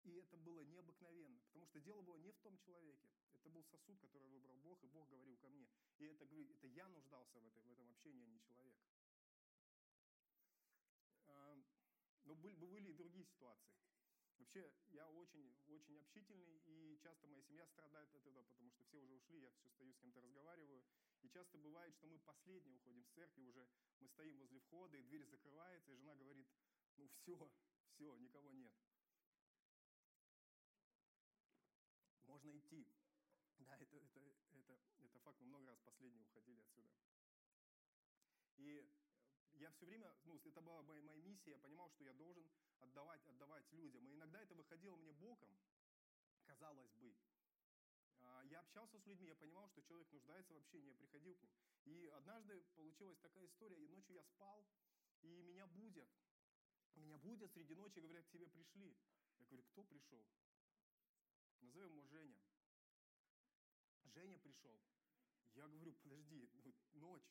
и 0.04 0.12
это 0.14 0.38
было 0.38 0.62
необыкновенно, 0.62 1.42
потому 1.42 1.66
что 1.66 1.82
дело 1.82 2.02
было 2.02 2.18
не 2.18 2.32
в 2.32 2.40
том 2.40 2.58
человеке. 2.58 3.10
Это 3.34 3.50
был 3.50 3.64
сосуд, 3.66 4.00
который 4.00 4.28
выбрал 4.30 4.56
Бог, 4.58 4.84
и 4.84 4.88
Бог 4.88 5.10
говорил 5.10 5.36
ко 5.38 5.50
мне. 5.50 5.68
И 5.98 6.06
это, 6.06 6.26
это 6.26 6.68
я 6.68 6.88
нуждался 6.88 7.40
в, 7.40 7.46
этой, 7.46 7.64
в 7.64 7.72
этом 7.72 7.90
общении, 7.90 8.24
а 8.24 8.28
не 8.28 8.40
человек. 8.40 8.76
А, 11.26 11.58
но 12.26 12.36
были, 12.36 12.56
были 12.56 12.92
и 12.92 12.94
другие 12.94 13.26
ситуации. 13.26 13.82
Вообще, 14.42 14.74
я 14.90 15.08
очень, 15.08 15.54
очень 15.68 16.00
общительный, 16.00 16.58
и 16.66 16.98
часто 17.04 17.28
моя 17.28 17.44
семья 17.44 17.68
страдает 17.68 18.10
от 18.16 18.26
этого, 18.26 18.44
потому 18.44 18.72
что 18.72 18.84
все 18.86 18.98
уже 18.98 19.14
ушли, 19.14 19.40
я 19.40 19.52
все 19.52 19.70
стою 19.70 19.94
с 19.94 19.98
кем-то 20.00 20.20
разговариваю. 20.20 20.84
И 21.22 21.30
часто 21.30 21.60
бывает, 21.60 21.94
что 21.94 22.08
мы 22.08 22.18
последние 22.18 22.76
уходим 22.76 23.04
с 23.04 23.10
церкви, 23.14 23.44
уже 23.44 23.70
мы 24.00 24.10
стоим 24.10 24.40
возле 24.40 24.60
входа, 24.62 24.98
и 24.98 25.04
дверь 25.04 25.26
закрывается, 25.28 25.92
и 25.92 25.96
жена 25.96 26.16
говорит, 26.16 26.48
ну 26.98 27.08
все, 27.08 27.52
все, 27.94 28.18
никого 28.18 28.52
нет. 28.52 28.74
можно 32.26 32.58
идти. 32.58 32.88
Да, 33.60 33.78
это, 33.78 33.96
это, 33.98 34.20
это, 34.54 34.80
это 35.04 35.20
факт, 35.20 35.40
мы 35.42 35.48
много 35.48 35.68
раз 35.68 35.80
последние 35.82 36.24
уходили 36.24 36.62
отсюда. 36.62 36.90
И 38.58 38.90
я 39.54 39.70
все 39.72 39.86
время, 39.86 40.12
ну, 40.24 40.42
это 40.44 40.62
была 40.62 40.82
моя, 40.82 41.04
моя 41.04 41.22
миссия, 41.22 41.52
я 41.52 41.60
понимал, 41.60 41.92
что 41.92 42.04
я 42.04 42.14
должен 42.14 42.50
отдавать, 42.82 43.26
отдавать 43.28 43.72
людям. 43.72 44.08
И 44.08 44.14
иногда 44.14 44.42
это 44.42 44.54
выходило 44.56 44.96
мне 44.98 45.12
боком, 45.14 45.56
казалось 46.46 46.92
бы. 46.94 47.16
А, 48.22 48.44
я 48.46 48.60
общался 48.60 49.00
с 49.00 49.06
людьми, 49.06 49.28
я 49.28 49.36
понимал, 49.36 49.70
что 49.70 49.82
человек 49.82 50.12
нуждается 50.12 50.54
в 50.54 50.58
общении, 50.58 50.90
я 50.90 50.96
приходил 50.96 51.36
к 51.36 51.42
ним. 51.42 51.52
И 51.86 52.08
однажды 52.08 52.62
получилась 52.76 53.18
такая 53.20 53.46
история, 53.48 53.84
и 53.84 53.88
ночью 53.88 54.16
я 54.16 54.24
спал, 54.24 54.66
и 55.22 55.42
меня 55.42 55.66
будят. 55.68 56.10
Меня 56.96 57.18
будят 57.18 57.52
среди 57.54 57.74
ночи, 57.74 58.00
говорят, 58.00 58.26
к 58.26 58.32
тебе 58.32 58.48
пришли. 58.48 58.96
Я 59.40 59.46
говорю, 59.46 59.64
кто 59.64 59.84
пришел? 59.84 60.28
Назовем 61.62 61.92
его 61.92 62.06
Женя. 62.06 62.40
Женя 64.04 64.38
пришел. 64.40 64.80
Я 65.54 65.68
говорю, 65.68 65.94
подожди, 66.04 66.50
ну, 66.54 66.76
ночь. 66.94 67.30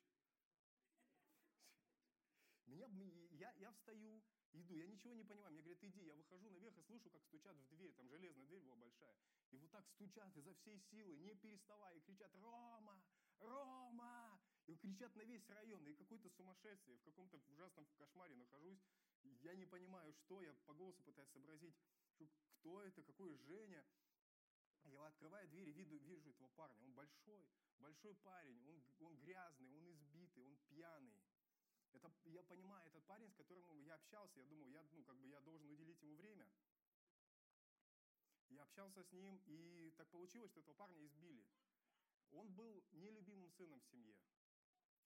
Меня, 2.67 2.87
я, 3.33 3.53
я 3.59 3.73
встаю, 3.73 4.23
иду, 4.53 4.77
я 4.77 4.87
ничего 4.87 5.15
не 5.15 5.25
понимаю. 5.25 5.53
Мне 5.53 5.63
говорят, 5.63 5.83
иди. 5.83 6.05
Я 6.05 6.15
выхожу 6.15 6.51
наверх 6.51 6.77
и 6.79 6.83
слышу, 6.83 7.11
как 7.11 7.23
стучат 7.25 7.57
в 7.57 7.69
дверь. 7.69 7.93
Там 7.95 8.09
железная 8.09 8.47
дверь 8.47 8.63
была 8.63 8.77
большая. 8.77 9.17
И 9.51 9.57
вот 9.57 9.71
так 9.71 9.87
стучат 9.89 10.37
изо 10.37 10.55
всей 10.55 10.79
силы, 10.91 11.17
не 11.17 11.35
переставая, 11.35 11.97
и 11.97 12.01
кричат, 12.01 12.35
Рома, 12.35 13.03
Рома! 13.39 14.41
И 14.67 14.77
кричат 14.77 15.15
на 15.17 15.23
весь 15.23 15.49
район. 15.51 15.87
И 15.87 15.95
какое-то 15.95 16.29
сумасшествие. 16.31 16.99
В 16.99 17.03
каком-то 17.03 17.39
ужасном 17.49 17.87
кошмаре 17.97 18.35
нахожусь. 18.37 18.81
Я 19.43 19.55
не 19.55 19.67
понимаю, 19.67 20.13
что. 20.13 20.43
Я 20.43 20.55
по 20.67 20.75
голосу 20.75 21.03
пытаюсь 21.03 21.31
сообразить, 21.31 21.75
кто 22.61 22.83
это, 22.83 23.03
какой 23.03 23.37
Женя. 23.37 23.85
Я 24.85 25.07
открываю 25.07 25.49
дверь 25.49 25.69
и 25.69 25.73
вижу 25.73 25.97
этого 26.31 26.49
парня. 26.49 26.83
Он 26.83 26.95
большой, 26.95 27.47
большой 27.79 28.15
парень, 28.17 28.63
он, 28.67 28.83
он 29.01 29.17
грязный, 29.19 29.71
он 29.73 29.91
избитый, 29.91 30.45
он 30.45 30.57
пьяный. 30.69 31.15
Это, 31.93 32.11
я 32.25 32.43
понимаю, 32.43 32.87
этот 32.87 33.05
парень, 33.05 33.31
с 33.31 33.35
которым 33.35 33.83
я 33.83 33.95
общался, 33.95 34.41
я 34.41 34.47
думал, 34.47 34.69
я, 34.69 34.83
ну, 34.93 35.03
как 35.05 35.17
бы 35.19 35.29
я 35.29 35.41
должен 35.41 35.71
уделить 35.71 36.01
ему 36.03 36.17
время. 36.17 36.49
Я 38.49 38.63
общался 38.63 39.03
с 39.03 39.13
ним, 39.13 39.41
и 39.47 39.93
так 39.97 40.09
получилось, 40.11 40.51
что 40.51 40.61
этого 40.61 40.75
парня 40.75 41.05
избили. 41.07 41.47
Он 42.31 42.53
был 42.55 42.85
нелюбимым 42.93 43.51
сыном 43.53 43.81
в 43.81 43.87
семье. 43.87 44.17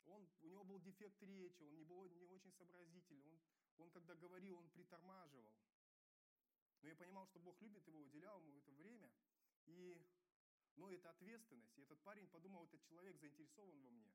Он, 0.05 0.29
у 0.43 0.49
него 0.49 0.65
был 0.65 0.81
дефект 0.81 1.23
речи, 1.23 1.63
он 1.63 1.75
не 1.75 1.85
был 1.85 2.09
не 2.11 2.27
очень 2.27 2.53
сообразительный. 2.53 3.27
Он, 3.27 3.41
он, 3.79 3.91
когда 3.91 4.15
говорил, 4.15 4.57
он 4.57 4.69
притормаживал. 4.71 5.51
Но 6.83 6.89
я 6.89 6.97
понимал, 6.97 7.27
что 7.27 7.41
Бог 7.41 7.61
любит 7.63 7.87
его, 7.87 8.01
уделял 8.01 8.43
ему 8.43 8.59
это 8.59 8.73
время– 8.73 9.11
и, 9.67 9.99
но 10.77 10.91
это 10.91 11.11
ответственность. 11.11 11.77
И 11.79 11.83
этот 11.83 12.01
парень 12.01 12.29
подумал, 12.29 12.65
этот 12.65 12.83
человек 12.85 13.17
заинтересован 13.19 13.81
во 13.81 13.91
мне. 13.91 14.13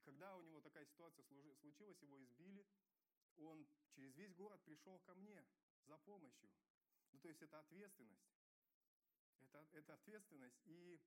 И 0.00 0.02
когда 0.02 0.34
у 0.34 0.42
него 0.42 0.62
такая 0.62 0.86
ситуация 0.86 1.22
случилась, 1.60 2.00
его 2.00 2.22
избили, 2.22 2.66
он 3.36 3.66
через 3.90 4.16
весь 4.16 4.32
город 4.34 4.58
пришел 4.64 4.98
ко 5.00 5.14
мне 5.14 5.44
за 5.84 5.98
помощью. 5.98 6.50
Ну, 7.12 7.20
то 7.20 7.28
есть 7.28 7.42
это 7.42 7.60
ответственность. 7.60 8.24
Это, 9.40 9.66
это 9.72 9.94
ответственность. 9.94 10.58
И 10.64 10.98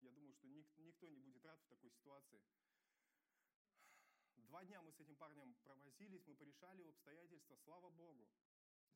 Я 0.00 0.10
думаю, 0.10 0.36
что 0.36 0.46
ник- 0.48 0.76
никто 0.78 1.08
не 1.08 1.16
будет 1.16 1.44
рад 1.46 1.58
в 1.60 1.68
такой 1.68 1.90
ситуации. 1.90 2.42
Два 4.36 4.64
дня 4.64 4.82
мы 4.82 4.92
с 4.92 5.00
этим 5.00 5.16
парнем 5.16 5.54
провозились, 5.62 6.26
мы 6.26 6.34
порешали 6.34 6.82
обстоятельства, 6.88 7.56
слава 7.64 7.90
Богу. 7.90 8.28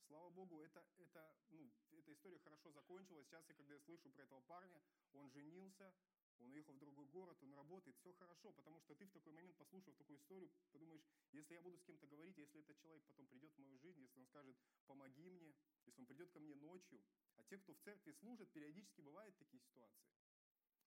Слава 0.09 0.29
Богу, 0.31 0.61
это, 0.63 0.85
это, 0.99 1.37
ну, 1.49 1.73
эта 1.93 2.13
история 2.13 2.39
хорошо 2.41 2.71
закончилась. 2.73 3.27
Сейчас, 3.27 3.49
я, 3.49 3.55
когда 3.55 3.75
я 3.75 3.81
слышу 3.81 4.11
про 4.11 4.25
этого 4.25 4.41
парня, 4.43 4.83
он 5.13 5.31
женился, 5.31 5.95
он 6.39 6.51
уехал 6.51 6.73
в 6.75 6.79
другой 6.79 7.07
город, 7.07 7.37
он 7.43 7.55
работает, 7.55 7.97
все 7.99 8.13
хорошо, 8.15 8.53
потому 8.53 8.81
что 8.81 8.95
ты 8.95 9.07
в 9.07 9.13
такой 9.13 9.33
момент, 9.33 9.57
послушав 9.57 9.95
такую 9.97 10.19
историю, 10.19 10.51
подумаешь, 10.73 11.03
если 11.33 11.55
я 11.55 11.63
буду 11.63 11.79
с 11.79 11.85
кем-то 11.85 12.07
говорить, 12.07 12.37
если 12.37 12.61
этот 12.61 12.79
человек 12.79 13.03
потом 13.05 13.27
придет 13.27 13.53
в 13.53 13.59
мою 13.59 13.79
жизнь, 13.79 14.01
если 14.01 14.19
он 14.19 14.27
скажет, 14.27 14.57
помоги 14.87 15.31
мне, 15.31 15.55
если 15.87 16.01
он 16.01 16.07
придет 16.07 16.31
ко 16.31 16.41
мне 16.41 16.55
ночью, 16.55 17.01
а 17.37 17.45
те, 17.45 17.59
кто 17.59 17.75
в 17.75 17.81
церкви 17.81 18.13
служит, 18.13 18.51
периодически 18.53 19.01
бывают 19.01 19.37
такие 19.39 19.61
ситуации. 19.61 20.09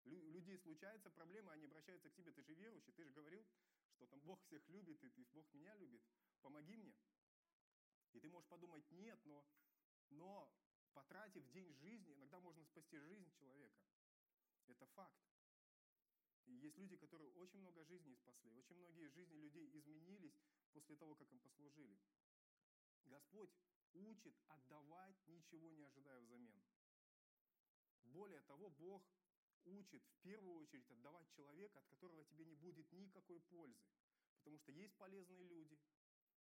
У 0.05 0.31
людей 0.31 0.57
случаются 0.57 1.09
проблемы, 1.09 1.51
они 1.51 1.65
обращаются 1.65 2.09
к 2.09 2.13
тебе, 2.13 2.31
ты 2.31 2.41
же 2.43 2.53
верующий, 2.53 2.93
ты 2.93 3.03
же 3.03 3.11
говорил, 3.11 3.45
что 3.95 4.05
там 4.07 4.21
Бог 4.21 4.41
всех 4.43 4.67
любит, 4.69 5.03
и 5.03 5.23
Бог 5.33 5.51
меня 5.53 5.75
любит, 5.75 6.01
помоги 6.41 6.75
мне. 6.77 6.95
И 8.13 8.19
ты 8.19 8.29
можешь 8.29 8.47
подумать, 8.47 8.89
нет, 8.91 9.19
но, 9.25 9.45
но 10.09 10.51
потратив 10.93 11.45
день 11.51 11.73
жизни, 11.73 12.13
иногда 12.13 12.39
можно 12.39 12.63
спасти 12.65 12.97
жизнь 12.97 13.29
человека. 13.33 13.83
Это 14.67 14.85
факт. 14.87 15.36
Есть 16.55 16.77
люди, 16.77 16.95
которые 16.95 17.31
очень 17.31 17.59
много 17.59 17.83
жизней 17.83 18.15
спасли, 18.15 18.51
очень 18.51 18.75
многие 18.75 19.09
жизни 19.09 19.35
людей 19.35 19.69
изменились 19.73 20.39
после 20.71 20.95
того, 20.95 21.15
как 21.15 21.31
им 21.31 21.39
послужили. 21.39 21.99
Господь 23.05 23.51
учит 23.93 24.35
отдавать, 24.47 25.15
ничего 25.27 25.71
не 25.71 25.83
ожидая 25.83 26.19
взамен. 26.21 26.61
Более 28.05 28.41
того, 28.41 28.69
Бог 28.69 29.03
учит 29.65 30.03
в 30.05 30.21
первую 30.21 30.55
очередь 30.57 30.89
отдавать 30.89 31.29
человека, 31.31 31.79
от 31.79 31.87
которого 31.87 32.23
тебе 32.25 32.45
не 32.45 32.55
будет 32.55 32.91
никакой 32.91 33.39
пользы. 33.41 33.85
Потому 34.37 34.57
что 34.59 34.71
есть 34.71 34.95
полезные 34.95 35.43
люди, 35.43 35.77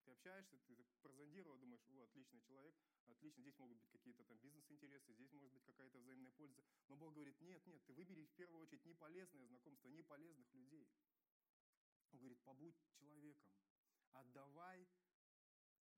ты 0.07 0.13
общаешься, 0.13 0.57
ты 0.67 0.77
прозондировал, 1.03 1.59
думаешь, 1.59 1.85
о, 1.89 2.05
отличный 2.05 2.41
человек, 2.43 2.75
отлично, 3.07 3.43
здесь 3.43 3.59
могут 3.59 3.79
быть 3.79 3.91
какие-то 3.91 4.23
там 4.25 4.39
бизнес-интересы, 4.39 5.13
здесь 5.13 5.33
может 5.33 5.53
быть 5.53 5.65
какая-то 5.65 5.99
взаимная 5.99 6.31
польза. 6.33 6.63
Но 6.89 6.97
Бог 6.97 7.13
говорит, 7.15 7.41
нет, 7.41 7.67
нет, 7.67 7.85
ты 7.87 7.93
выбери 7.93 8.25
в 8.25 8.33
первую 8.35 8.61
очередь 8.61 8.85
не 8.85 8.95
полезное 8.95 9.45
знакомство, 9.47 9.89
не 9.89 10.03
людей. 10.55 10.89
Он 12.13 12.19
говорит, 12.19 12.39
побудь 12.45 12.77
человеком, 13.01 13.51
отдавай, 14.13 14.89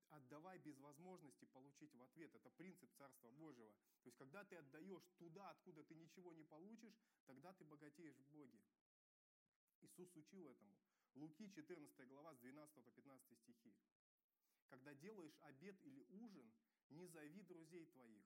отдавай 0.08 0.58
без 0.58 0.78
возможности 0.78 1.44
получить 1.44 1.94
в 1.94 2.02
ответ. 2.02 2.34
Это 2.34 2.50
принцип 2.50 2.90
Царства 2.96 3.30
Божьего. 3.32 3.70
То 4.02 4.08
есть, 4.08 4.16
когда 4.16 4.42
ты 4.44 4.56
отдаешь 4.56 5.04
туда, 5.18 5.50
откуда 5.50 5.84
ты 5.84 5.94
ничего 5.94 6.32
не 6.32 6.44
получишь, 6.44 6.98
тогда 7.26 7.52
ты 7.52 7.64
богатеешь 7.66 8.16
в 8.16 8.30
Боге. 8.30 8.58
Иисус 9.82 10.16
учил 10.16 10.48
этому. 10.48 10.74
Луки 11.14 11.50
14 11.50 12.08
глава 12.08 12.34
с 12.34 12.38
12 12.38 12.84
по 12.84 12.90
15 12.92 13.38
стихи. 13.38 13.74
Делаешь 15.00 15.38
обед 15.42 15.76
или 15.84 16.04
ужин, 16.10 16.52
не 16.90 17.06
зови 17.06 17.42
друзей 17.42 17.86
твоих, 17.86 18.24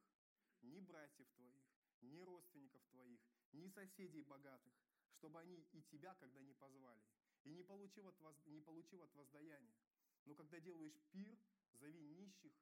ни 0.62 0.80
братьев 0.80 1.28
твоих, 1.36 1.62
ни 2.00 2.20
родственников 2.20 2.82
твоих, 2.90 3.20
ни 3.52 3.68
соседей 3.68 4.22
богатых, 4.22 4.72
чтобы 5.14 5.40
они 5.40 5.66
и 5.72 5.82
тебя, 5.82 6.14
когда 6.14 6.40
не 6.40 6.54
позвали, 6.54 7.04
и 7.44 7.50
не 7.50 7.62
получив 7.62 8.06
от, 8.06 8.18
воз... 8.20 8.36
не 8.46 8.60
получив 8.60 9.02
от 9.02 9.14
воздаяния. 9.14 9.76
Но 10.24 10.34
когда 10.34 10.60
делаешь 10.60 10.98
пир, 11.10 11.38
зови 11.74 12.00
нищих, 12.00 12.52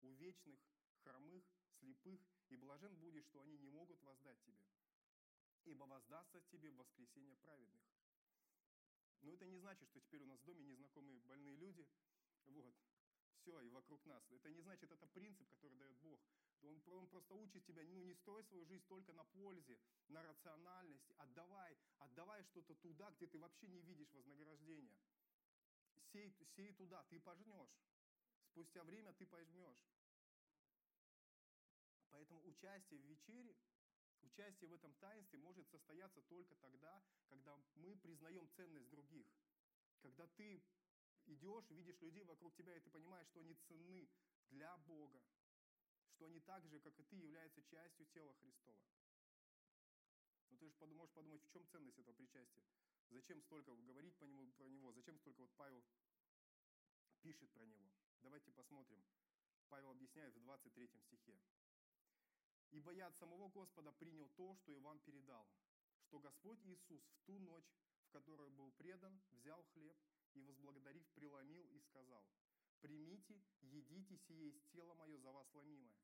увечных, 0.00 0.58
хромых, 1.02 1.44
слепых, 1.78 2.20
и 2.48 2.56
блажен 2.56 2.96
будешь, 2.96 3.24
что 3.26 3.40
они 3.42 3.56
не 3.58 3.70
могут 3.70 4.02
воздать 4.02 4.42
тебе. 4.42 4.66
Ибо 5.64 5.84
воздастся 5.84 6.40
тебе 6.50 6.70
в 6.70 6.76
воскресенье 6.76 7.36
праведных. 7.36 7.82
Но 9.20 9.32
это 9.32 9.46
не 9.46 9.58
значит, 9.58 9.88
что 9.88 10.00
теперь 10.00 10.22
у 10.22 10.26
нас 10.26 10.40
в 10.40 10.44
доме 10.44 10.64
незнакомые 10.64 11.20
больные 11.20 11.54
люди. 11.56 11.86
Вот 12.46 12.74
все, 13.40 13.60
и 13.60 13.68
вокруг 13.70 14.04
нас. 14.06 14.22
Это 14.30 14.50
не 14.50 14.60
значит, 14.60 14.90
это 14.90 15.06
принцип, 15.08 15.48
который 15.50 15.76
дает 15.76 15.96
Бог. 15.98 16.20
Он, 16.62 16.82
он 16.88 17.06
просто 17.08 17.34
учит 17.34 17.64
тебя, 17.64 17.82
ну 17.84 18.02
не 18.02 18.14
строй 18.14 18.44
свою 18.44 18.64
жизнь 18.66 18.84
только 18.86 19.12
на 19.12 19.24
пользе, 19.24 19.78
на 20.08 20.22
рациональности. 20.22 21.14
Отдавай, 21.18 21.76
отдавай 21.98 22.44
что-то 22.44 22.74
туда, 22.76 23.10
где 23.12 23.26
ты 23.26 23.38
вообще 23.38 23.68
не 23.68 23.80
видишь 23.80 24.12
вознаграждения. 24.12 24.98
Сей, 26.12 26.34
сей 26.56 26.72
туда, 26.74 27.02
ты 27.04 27.18
пожнешь. 27.20 27.70
Спустя 28.44 28.82
время 28.84 29.12
ты 29.14 29.26
пожмешь. 29.26 29.78
Поэтому 32.10 32.44
участие 32.44 33.00
в 33.00 33.04
вечере, 33.04 33.56
участие 34.22 34.68
в 34.68 34.74
этом 34.74 34.92
таинстве 34.94 35.38
может 35.38 35.68
состояться 35.70 36.20
только 36.22 36.54
тогда, 36.56 37.02
когда 37.28 37.56
мы 37.76 37.96
признаем 37.96 38.48
ценность 38.56 38.90
других. 38.90 39.26
Когда 40.00 40.26
ты 40.26 40.62
идешь, 41.26 41.70
видишь 41.70 42.00
людей 42.00 42.24
вокруг 42.24 42.54
тебя, 42.54 42.76
и 42.76 42.80
ты 42.80 42.90
понимаешь, 42.90 43.28
что 43.28 43.40
они 43.40 43.54
ценны 43.54 44.08
для 44.50 44.76
Бога, 44.78 45.22
что 46.14 46.26
они 46.26 46.40
так 46.40 46.66
же, 46.66 46.80
как 46.80 46.98
и 46.98 47.02
ты, 47.04 47.16
являются 47.16 47.62
частью 47.62 48.06
тела 48.06 48.34
Христова. 48.34 48.82
Но 50.50 50.56
ты 50.56 50.68
же 50.68 50.94
можешь 50.94 51.14
подумать, 51.14 51.42
в 51.42 51.50
чем 51.50 51.66
ценность 51.68 51.98
этого 51.98 52.14
причастия? 52.14 52.64
Зачем 53.10 53.40
столько 53.42 53.74
говорить 53.74 54.16
по 54.18 54.24
нему, 54.24 54.50
про 54.52 54.68
него? 54.68 54.92
Зачем 54.92 55.18
столько 55.18 55.40
вот 55.40 55.50
Павел 55.56 55.84
пишет 57.22 57.50
про 57.50 57.64
него? 57.64 57.90
Давайте 58.20 58.52
посмотрим. 58.52 59.02
Павел 59.68 59.90
объясняет 59.92 60.34
в 60.34 60.40
23 60.40 60.88
стихе. 60.88 61.38
«Ибо 62.70 62.92
я 62.92 63.06
от 63.06 63.16
самого 63.16 63.48
Господа 63.48 63.92
принял 63.92 64.28
то, 64.30 64.54
что 64.56 64.72
и 64.72 64.78
вам 64.78 65.00
передал, 65.00 65.48
что 66.02 66.18
Господь 66.18 66.64
Иисус 66.66 67.02
в 67.02 67.20
ту 67.24 67.38
ночь, 67.38 67.72
в 68.02 68.10
которую 68.10 68.50
был 68.50 68.72
предан, 68.72 69.20
взял 69.30 69.62
хлеб 69.72 69.96
и, 70.34 70.42
возблагодарив, 70.42 71.06
преломил 71.14 71.66
и 71.66 71.80
сказал, 71.80 72.26
«Примите, 72.80 73.42
едите, 73.60 74.16
сие 74.16 74.50
есть 74.50 74.70
тело 74.70 74.94
мое 74.94 75.18
за 75.18 75.32
вас 75.32 75.52
ломимое, 75.52 75.96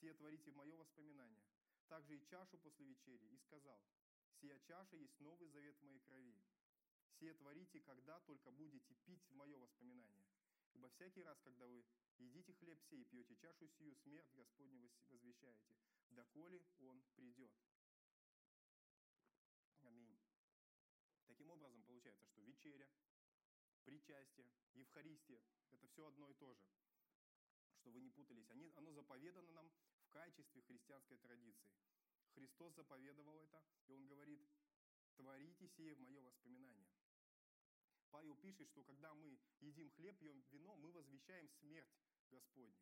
сие 0.00 0.14
творите 0.14 0.50
мое 0.52 0.76
воспоминание». 0.76 1.44
Также 1.88 2.16
и 2.16 2.26
чашу 2.26 2.58
после 2.58 2.84
вечери, 2.84 3.26
и 3.28 3.38
сказал, 3.38 3.80
«Сия 4.40 4.58
чаша 4.60 4.96
есть 4.96 5.18
новый 5.20 5.48
завет 5.48 5.76
в 5.78 5.84
моей 5.84 6.00
крови. 6.00 6.42
Сие 7.18 7.32
творите, 7.34 7.80
когда 7.80 8.18
только 8.20 8.50
будете 8.50 8.94
пить 9.06 9.30
мое 9.30 9.56
воспоминание. 9.56 10.26
Ибо 10.74 10.88
всякий 10.90 11.22
раз, 11.22 11.38
когда 11.40 11.66
вы 11.66 11.84
едите 12.18 12.52
хлеб 12.54 12.78
сей 12.90 13.02
и 13.02 13.04
пьете 13.04 13.36
чашу 13.36 13.68
сию, 13.68 13.94
смерть 13.96 14.30
Господню 14.34 14.90
возвещаете, 15.08 15.70
доколе 16.10 16.62
Он 16.80 17.02
придет». 17.14 17.52
Аминь. 19.82 20.18
Таким 21.28 21.50
образом, 21.50 21.82
получается, 21.84 22.26
что 22.26 22.42
вечеря– 22.42 22.90
причастие, 24.06 24.46
Евхаристия– 24.74 25.42
это 25.72 25.88
все 25.88 26.06
одно 26.06 26.30
и 26.30 26.34
то 26.34 26.54
же, 26.54 26.64
что 27.78 27.90
вы 27.90 28.00
не 28.00 28.10
путались. 28.10 28.48
Они, 28.50 28.70
оно 28.76 28.92
заповедано 28.92 29.50
нам 29.52 29.72
в 30.04 30.08
качестве 30.10 30.62
христианской 30.62 31.18
традиции. 31.18 31.74
Христос 32.34 32.74
заповедовал 32.74 33.40
это, 33.40 33.64
и 33.86 33.92
Он 33.92 34.06
говорит, 34.06 34.40
творите 35.16 35.68
сие 35.68 35.94
в 35.94 36.00
мое 36.00 36.20
воспоминание. 36.20 36.86
Павел 38.10 38.36
пишет, 38.36 38.68
что 38.68 38.84
когда 38.84 39.12
мы 39.14 39.38
едим 39.60 39.90
хлеб, 39.90 40.16
пьем 40.18 40.40
вино, 40.52 40.76
мы 40.76 40.92
возвещаем 40.92 41.48
смерть 41.48 41.90
Господню. 42.30 42.78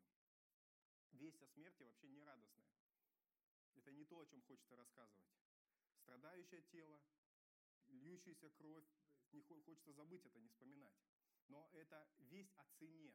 Весть 1.12 1.40
о 1.40 1.48
смерти 1.48 1.82
вообще 1.84 2.08
не 2.08 2.22
радостная. 2.22 2.68
Это 3.76 3.92
не 3.92 4.04
то, 4.04 4.20
о 4.20 4.26
чем 4.26 4.42
хочется 4.42 4.76
рассказывать. 4.76 5.24
Страдающее 6.02 6.62
тело, 6.70 7.00
льющаяся 7.88 8.50
кровь, 8.50 8.84
не 9.32 9.40
хочется 9.42 9.92
забыть 9.92 10.24
это, 10.26 10.38
не 10.38 10.48
вспоминать. 10.48 10.94
Но 11.48 11.68
это 11.72 12.08
весть 12.30 12.54
о 12.56 12.64
цене. 12.78 13.14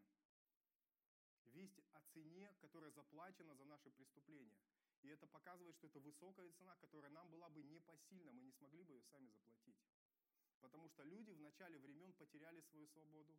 Весть 1.45 1.79
о 1.93 2.01
цене, 2.13 2.53
которая 2.61 2.91
заплачена 2.91 3.55
за 3.55 3.65
наши 3.65 3.89
преступления. 3.91 4.59
И 5.01 5.07
это 5.07 5.27
показывает, 5.27 5.75
что 5.77 5.87
это 5.87 5.99
высокая 5.99 6.51
цена, 6.51 6.75
которая 6.77 7.11
нам 7.11 7.29
была 7.29 7.49
бы 7.49 7.63
непосильна, 7.63 8.33
мы 8.33 8.43
не 8.43 8.51
смогли 8.51 8.83
бы 8.83 8.93
ее 8.93 9.03
сами 9.03 9.29
заплатить. 9.29 9.77
Потому 10.59 10.89
что 10.89 11.03
люди 11.03 11.31
в 11.31 11.39
начале 11.39 11.79
времен 11.79 12.13
потеряли 12.13 12.61
свою 12.61 12.87
свободу, 12.87 13.37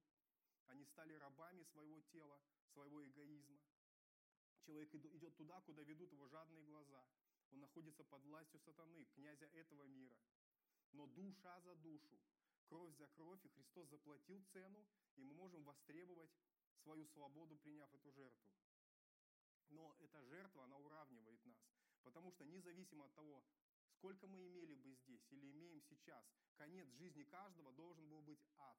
они 0.66 0.84
стали 0.84 1.12
рабами 1.14 1.64
своего 1.64 2.00
тела, 2.00 2.40
своего 2.72 3.04
эгоизма. 3.04 3.60
Человек 4.64 4.94
идет 4.94 5.36
туда, 5.36 5.60
куда 5.60 5.82
ведут 5.82 6.12
его 6.12 6.28
жадные 6.28 6.62
глаза. 6.64 7.04
Он 7.50 7.58
находится 7.58 8.04
под 8.04 8.22
властью 8.24 8.60
сатаны, 8.60 9.04
князя 9.06 9.46
этого 9.46 9.84
мира. 9.84 10.16
Но 10.92 11.06
душа 11.06 11.60
за 11.60 11.74
душу, 11.74 12.18
кровь 12.70 12.94
за 12.96 13.08
кровь, 13.08 13.44
и 13.44 13.48
Христос 13.48 13.88
заплатил 13.88 14.42
цену, 14.52 14.86
и 15.16 15.22
мы 15.22 15.34
можем 15.34 15.64
востребовать 15.64 16.30
свою 16.82 17.04
свободу, 17.08 17.58
приняв 17.58 17.92
эту 17.92 18.12
жертву. 18.12 18.48
Но 19.68 19.96
эта 19.98 20.22
жертва, 20.22 20.64
она 20.64 20.76
уравнивает 20.78 21.44
нас, 21.44 21.58
потому 22.02 22.30
что 22.30 22.44
независимо 22.44 23.06
от 23.06 23.14
того, 23.14 23.44
сколько 23.96 24.26
мы 24.28 24.46
имели 24.46 24.74
бы 24.74 24.94
здесь 24.94 25.26
или 25.30 25.50
имеем 25.50 25.82
сейчас, 25.82 26.24
конец 26.56 26.88
жизни 26.92 27.24
каждого 27.24 27.72
должен 27.72 28.08
был 28.08 28.22
быть 28.22 28.40
ад. 28.56 28.78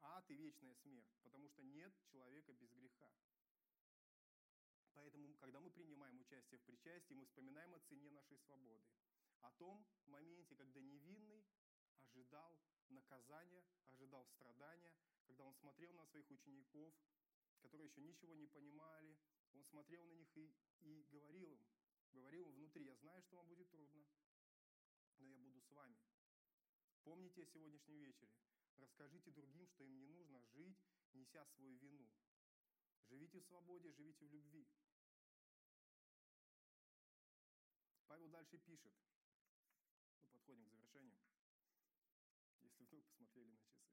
Ад 0.00 0.30
и 0.30 0.34
вечная 0.34 0.74
смерть, 0.74 1.14
потому 1.22 1.48
что 1.48 1.62
нет 1.62 1.92
человека 2.12 2.52
без 2.54 2.72
греха. 2.72 3.12
Поэтому, 4.94 5.34
когда 5.36 5.60
мы 5.60 5.70
принимаем 5.70 6.18
участие 6.18 6.58
в 6.58 6.64
причастии, 6.64 7.14
мы 7.14 7.24
вспоминаем 7.26 7.74
о 7.74 7.80
цене 7.80 8.10
нашей 8.10 8.38
свободы. 8.38 8.84
о 9.40 9.50
том 9.58 9.86
моменте, 10.06 10.56
когда 10.56 10.80
невинный 10.80 11.44
ожидал 12.02 12.58
наказания, 12.88 13.64
ожидал 13.88 14.26
страдания, 14.26 14.92
когда 15.26 15.44
он 15.44 15.54
смотрел 15.54 15.92
на 15.94 16.06
своих 16.06 16.30
учеников, 16.30 16.94
которые 17.60 17.88
еще 17.88 18.02
ничего 18.02 18.34
не 18.34 18.46
понимали, 18.46 19.16
он 19.52 19.64
смотрел 19.64 20.04
на 20.04 20.12
них 20.14 20.36
и, 20.36 20.52
и 20.80 21.02
говорил 21.10 21.52
им, 21.52 21.60
говорил 22.12 22.46
им 22.48 22.54
внутри, 22.54 22.84
я 22.84 22.94
знаю, 22.96 23.22
что 23.22 23.36
вам 23.36 23.48
будет 23.48 23.70
трудно, 23.70 24.04
но 25.18 25.26
я 25.26 25.38
буду 25.38 25.60
с 25.60 25.70
вами. 25.70 25.96
Помните 27.02 27.42
о 27.42 27.46
сегодняшнем 27.46 27.98
вечере. 27.98 28.32
Расскажите 28.76 29.30
другим, 29.30 29.68
что 29.68 29.84
им 29.84 29.96
не 29.98 30.06
нужно 30.06 30.42
жить, 30.54 30.78
неся 31.12 31.44
свою 31.46 31.76
вину. 31.76 32.08
Живите 33.08 33.40
в 33.40 33.44
свободе, 33.44 33.92
живите 33.92 34.26
в 34.26 34.32
любви. 34.32 34.66
Павел 38.06 38.28
дальше 38.28 38.58
пишет. 38.58 38.92
Мы 40.20 40.28
подходим 40.28 40.64
к 40.64 40.70
завершению, 40.70 41.18
если 42.62 42.84
вдруг 42.84 43.04
посмотрели 43.04 43.50
на 43.50 43.58
часы. 43.58 43.84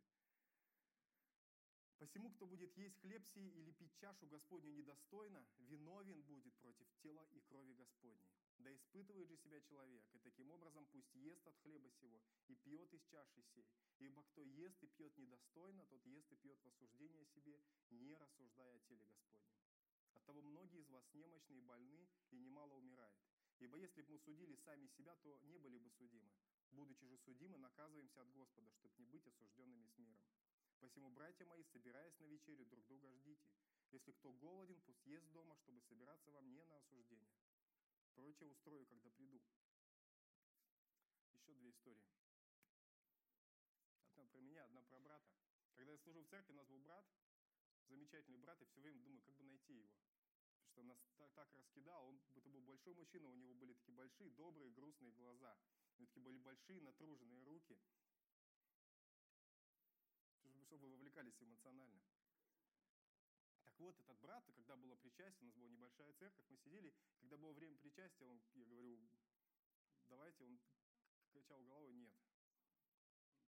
Посему, 2.11 2.29
кто 2.31 2.45
будет 2.45 2.75
есть 2.75 2.99
хлеб 2.99 3.25
сей 3.33 3.47
или 3.51 3.71
пить 3.71 3.95
чашу 3.95 4.27
Господню 4.27 4.73
недостойно, 4.73 5.47
виновен 5.59 6.21
будет 6.23 6.53
против 6.55 6.85
тела 7.01 7.25
и 7.31 7.39
крови 7.39 7.71
Господней. 7.71 8.27
Да 8.57 8.75
испытывает 8.75 9.29
же 9.29 9.37
себя 9.37 9.61
человек, 9.61 10.03
и 10.11 10.19
таким 10.19 10.51
образом 10.51 10.85
пусть 10.91 11.15
ест 11.15 11.47
от 11.47 11.57
хлеба 11.59 11.89
сего 11.89 12.21
и 12.49 12.55
пьет 12.55 12.93
из 12.93 13.01
чаши 13.05 13.41
сей. 13.55 13.65
Ибо 13.99 14.23
кто 14.23 14.43
ест 14.43 14.83
и 14.83 14.87
пьет 14.87 15.17
недостойно, 15.17 15.85
тот 15.85 16.05
ест 16.05 16.29
и 16.33 16.35
пьет 16.35 16.59
в 16.61 16.67
осуждение 16.67 17.25
себе, 17.27 17.63
не 17.91 18.17
рассуждая 18.17 18.75
о 18.75 18.79
теле 18.89 19.05
Господнем. 19.05 19.55
Оттого 20.13 20.41
многие 20.41 20.81
из 20.81 20.89
вас 20.89 21.05
немощны 21.13 21.53
и 21.53 21.61
больны, 21.61 22.09
и 22.31 22.37
немало 22.37 22.73
умирает. 22.73 23.23
Ибо 23.59 23.77
если 23.77 24.01
бы 24.01 24.11
мы 24.11 24.19
судили 24.19 24.55
сами 24.65 24.87
себя, 24.97 25.15
то 25.15 25.39
не 25.43 25.57
были 25.59 25.77
бы 25.77 25.89
судимы. 25.91 26.29
Будучи 26.71 27.05
же 27.05 27.17
судимы, 27.19 27.57
наказываемся 27.57 28.21
от 28.21 28.31
Господа, 28.31 28.69
чтобы 28.73 28.95
не 28.97 29.05
быть 29.05 29.25
осужденными 29.27 29.85
с 29.85 29.97
миром. 29.97 30.19
Посему, 30.81 31.11
братья 31.11 31.45
мои, 31.45 31.63
собираясь 31.63 32.17
на 32.17 32.25
вечерю, 32.25 32.65
друг 32.65 32.83
друга 32.87 33.07
ждите. 33.11 33.47
Если 33.91 34.11
кто 34.13 34.33
голоден, 34.33 34.81
пусть 34.81 35.05
ест 35.05 35.29
дома, 35.29 35.55
чтобы 35.57 35.79
собираться 35.81 36.31
вам 36.31 36.51
не 36.51 36.65
на 36.65 36.77
осуждение. 36.77 37.37
Прочее 38.15 38.49
устрою, 38.49 38.87
когда 38.87 39.11
приду. 39.11 39.39
Еще 41.33 41.53
две 41.53 41.69
истории. 41.69 42.03
Одна 44.07 44.25
про 44.25 44.39
меня, 44.41 44.63
одна 44.65 44.81
про 44.81 44.99
брата. 44.99 45.31
Когда 45.75 45.91
я 45.91 45.99
служил 45.99 46.23
в 46.23 46.29
церкви, 46.29 46.53
у 46.53 46.55
нас 46.55 46.67
был 46.67 46.79
брат, 46.79 47.05
замечательный 47.87 48.39
брат, 48.39 48.59
и 48.63 48.65
все 48.65 48.81
время 48.81 49.01
думаю, 49.01 49.21
как 49.21 49.35
бы 49.35 49.43
найти 49.43 49.75
его. 49.75 49.93
Потому 50.69 50.95
что 50.95 51.05
нас 51.05 51.15
так, 51.17 51.31
так 51.33 51.53
раскидал, 51.53 52.07
он, 52.07 52.19
это 52.33 52.49
был 52.49 52.61
большой 52.61 52.95
мужчина, 52.95 53.29
у 53.29 53.35
него 53.35 53.53
были 53.53 53.73
такие 53.73 53.93
большие, 53.93 54.31
добрые, 54.31 54.71
грустные 54.71 55.11
глаза. 55.11 55.59
У 55.95 56.01
него 56.01 56.07
такие 56.07 56.23
были 56.23 56.39
большие, 56.39 56.81
натруженные 56.81 57.43
руки 57.43 57.77
вовлекались 61.21 61.41
эмоционально. 61.41 62.01
Так 63.63 63.79
вот, 63.79 63.99
этот 63.99 64.17
брат, 64.19 64.43
когда 64.55 64.75
было 64.75 64.95
причастие, 64.95 65.43
у 65.43 65.45
нас 65.45 65.53
была 65.53 65.69
небольшая 65.69 66.13
церковь, 66.13 66.45
мы 66.49 66.57
сидели, 66.57 66.93
когда 67.19 67.37
было 67.37 67.53
время 67.53 67.77
причастия, 67.77 68.25
он, 68.25 68.41
я 68.53 68.65
говорю, 68.65 68.99
давайте, 70.09 70.43
он 70.43 70.59
качал 71.31 71.61
головой, 71.63 71.93
нет. 71.93 72.13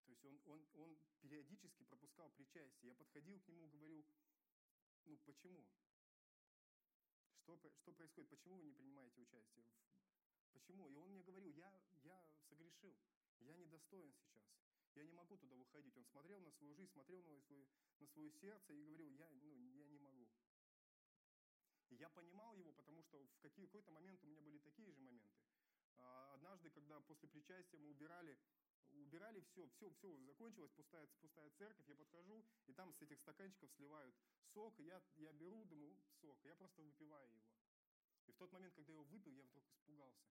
То 0.05 0.11
есть 0.11 0.23
он, 0.25 0.39
он, 0.45 0.67
он 0.73 0.97
периодически 1.21 1.83
пропускал 1.85 2.29
причастие. 2.31 2.89
Я 2.89 2.95
подходил 2.95 3.39
к 3.39 3.47
нему, 3.47 3.67
говорю, 3.69 4.05
ну 5.05 5.17
почему? 5.25 5.65
Что, 7.41 7.57
что 7.57 7.91
происходит? 7.93 8.29
Почему 8.29 8.57
вы 8.57 8.65
не 8.65 8.73
принимаете 8.73 9.21
участие? 9.21 9.65
Почему? 10.53 10.89
И 10.89 10.95
он 10.95 11.11
мне 11.11 11.23
говорил, 11.23 11.51
я, 11.53 11.73
я 12.03 12.23
согрешил, 12.49 12.95
я 13.39 13.55
недостоин 13.55 14.13
сейчас. 14.13 14.43
Я 14.95 15.03
не 15.03 15.13
могу 15.13 15.37
туда 15.37 15.55
выходить. 15.55 15.97
Он 15.97 16.05
смотрел 16.05 16.39
на 16.41 16.51
свою 16.51 16.73
жизнь, 16.75 16.91
смотрел 16.91 17.23
на 17.23 17.39
свое, 17.41 17.67
на 17.99 18.07
свое 18.07 18.31
сердце 18.31 18.73
и 18.73 18.83
говорил, 18.83 19.09
я, 19.11 19.29
ну, 19.29 19.55
я 19.73 19.85
не 19.85 19.99
могу. 19.99 20.27
И 21.89 21.95
я 21.95 22.09
понимал 22.09 22.55
его, 22.55 22.71
потому 22.73 23.01
что 23.03 23.23
в 23.25 23.39
какой-то 23.39 23.91
момент 23.91 24.23
у 24.23 24.27
меня 24.27 24.41
были 24.41 24.59
такие 24.59 24.91
же 24.91 25.01
моменты. 25.01 25.39
А, 25.97 26.33
однажды, 26.33 26.69
когда 26.69 26.99
после 27.01 27.27
причастия 27.29 27.77
мы 27.77 27.89
убирали, 27.89 28.37
убирали 28.91 29.41
все, 29.41 29.67
все, 29.69 29.89
все, 29.91 30.17
закончилось, 30.25 30.71
пустая, 30.71 31.07
пустая 31.21 31.49
церковь, 31.51 31.87
я 31.87 31.95
подхожу, 31.95 32.45
и 32.65 32.73
там 32.73 32.93
с 32.93 33.01
этих 33.01 33.19
стаканчиков 33.19 33.71
сливают 33.73 34.15
сок, 34.53 34.79
и 34.79 34.83
я, 34.83 35.01
я 35.15 35.33
беру, 35.33 35.65
думаю, 35.65 35.95
сок, 36.21 36.37
я 36.43 36.55
просто 36.55 36.81
выпиваю 36.81 37.29
его. 37.29 37.43
И 38.25 38.31
в 38.31 38.37
тот 38.37 38.51
момент, 38.51 38.73
когда 38.73 38.93
я 38.93 38.99
его 38.99 39.05
выпил, 39.05 39.33
я 39.33 39.43
вдруг 39.43 39.63
испугался. 39.69 40.25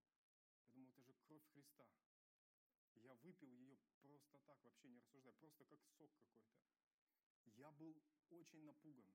Я 0.64 0.72
думал, 0.72 0.92
это 0.98 1.12
же 1.12 1.20
кровь 1.26 1.42
Христа. 1.52 1.86
Я 2.96 3.14
выпил 3.14 3.50
ее 3.52 3.76
просто 4.00 4.38
так, 4.40 4.62
вообще 4.64 4.88
не 4.88 4.98
рассуждая, 4.98 5.32
просто 5.34 5.64
как 5.64 5.80
сок 5.96 6.10
какой-то. 6.14 6.52
Я 7.56 7.70
был 7.72 8.02
очень 8.30 8.64
напуган. 8.64 9.06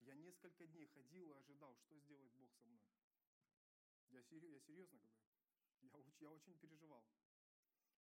Я 0.00 0.14
несколько 0.14 0.66
дней 0.66 0.86
ходил 0.86 1.30
и 1.30 1.38
ожидал, 1.38 1.76
что 1.76 1.98
сделает 1.98 2.32
Бог 2.32 2.50
со 2.54 2.66
мной. 2.68 2.82
Я, 4.08 4.20
я 4.20 4.60
серьезно 4.60 4.98
говорю. 4.98 5.18
Я, 5.82 6.02
я 6.20 6.30
очень 6.30 6.56
переживал. 6.58 7.04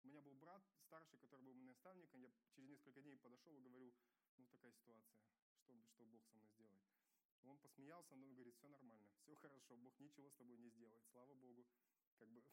У 0.03 0.07
меня 0.07 0.21
был 0.21 0.33
брат 0.35 0.63
старший, 0.85 1.19
который 1.19 1.41
был 1.43 1.53
моим 1.53 1.67
наставником. 1.67 2.21
Я 2.21 2.31
через 2.55 2.69
несколько 2.69 3.01
дней 3.01 3.17
подошел 3.17 3.55
и 3.57 3.61
говорю, 3.61 3.93
ну 4.37 4.45
такая 4.47 4.71
ситуация, 4.71 5.19
что, 5.57 5.73
что 5.91 6.05
Бог 6.05 6.25
со 6.25 6.35
мной 6.35 6.47
сделает. 6.47 6.81
Он 7.43 7.57
посмеялся, 7.57 8.15
но 8.15 8.31
говорит, 8.31 8.55
все 8.55 8.67
нормально, 8.67 9.09
все 9.21 9.35
хорошо, 9.35 9.75
Бог 9.77 9.97
ничего 9.99 10.29
с 10.29 10.35
тобой 10.35 10.57
не 10.57 10.69
сделает. 10.69 11.05
Слава 11.11 11.33
Богу, 11.35 11.65
как 12.17 12.29
бы, 12.29 12.43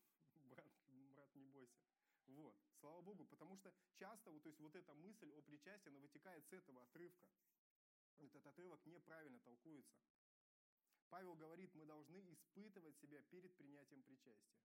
не 1.37 1.49
бойся. 1.49 1.81
Вот, 2.27 2.57
слава 2.81 3.01
Богу, 3.03 3.25
потому 3.27 3.57
что 3.57 3.73
часто 3.95 4.31
вот, 4.31 4.43
то 4.43 4.49
есть 4.49 4.61
вот 4.61 4.75
эта 4.75 4.95
мысль 4.95 5.33
о 5.33 5.43
причастии, 5.43 5.89
она 5.89 6.01
вытекает 6.01 6.45
с 6.47 6.53
этого 6.53 6.83
отрывка. 6.83 7.29
Этот 8.19 8.45
отрывок 8.47 8.85
неправильно 8.87 9.39
толкуется. 9.41 9.97
Павел 11.09 11.35
говорит, 11.37 11.73
мы 11.75 11.85
должны 11.85 12.33
испытывать 12.33 12.97
себя 12.99 13.23
перед 13.23 13.55
принятием 13.57 14.03
причастия. 14.03 14.59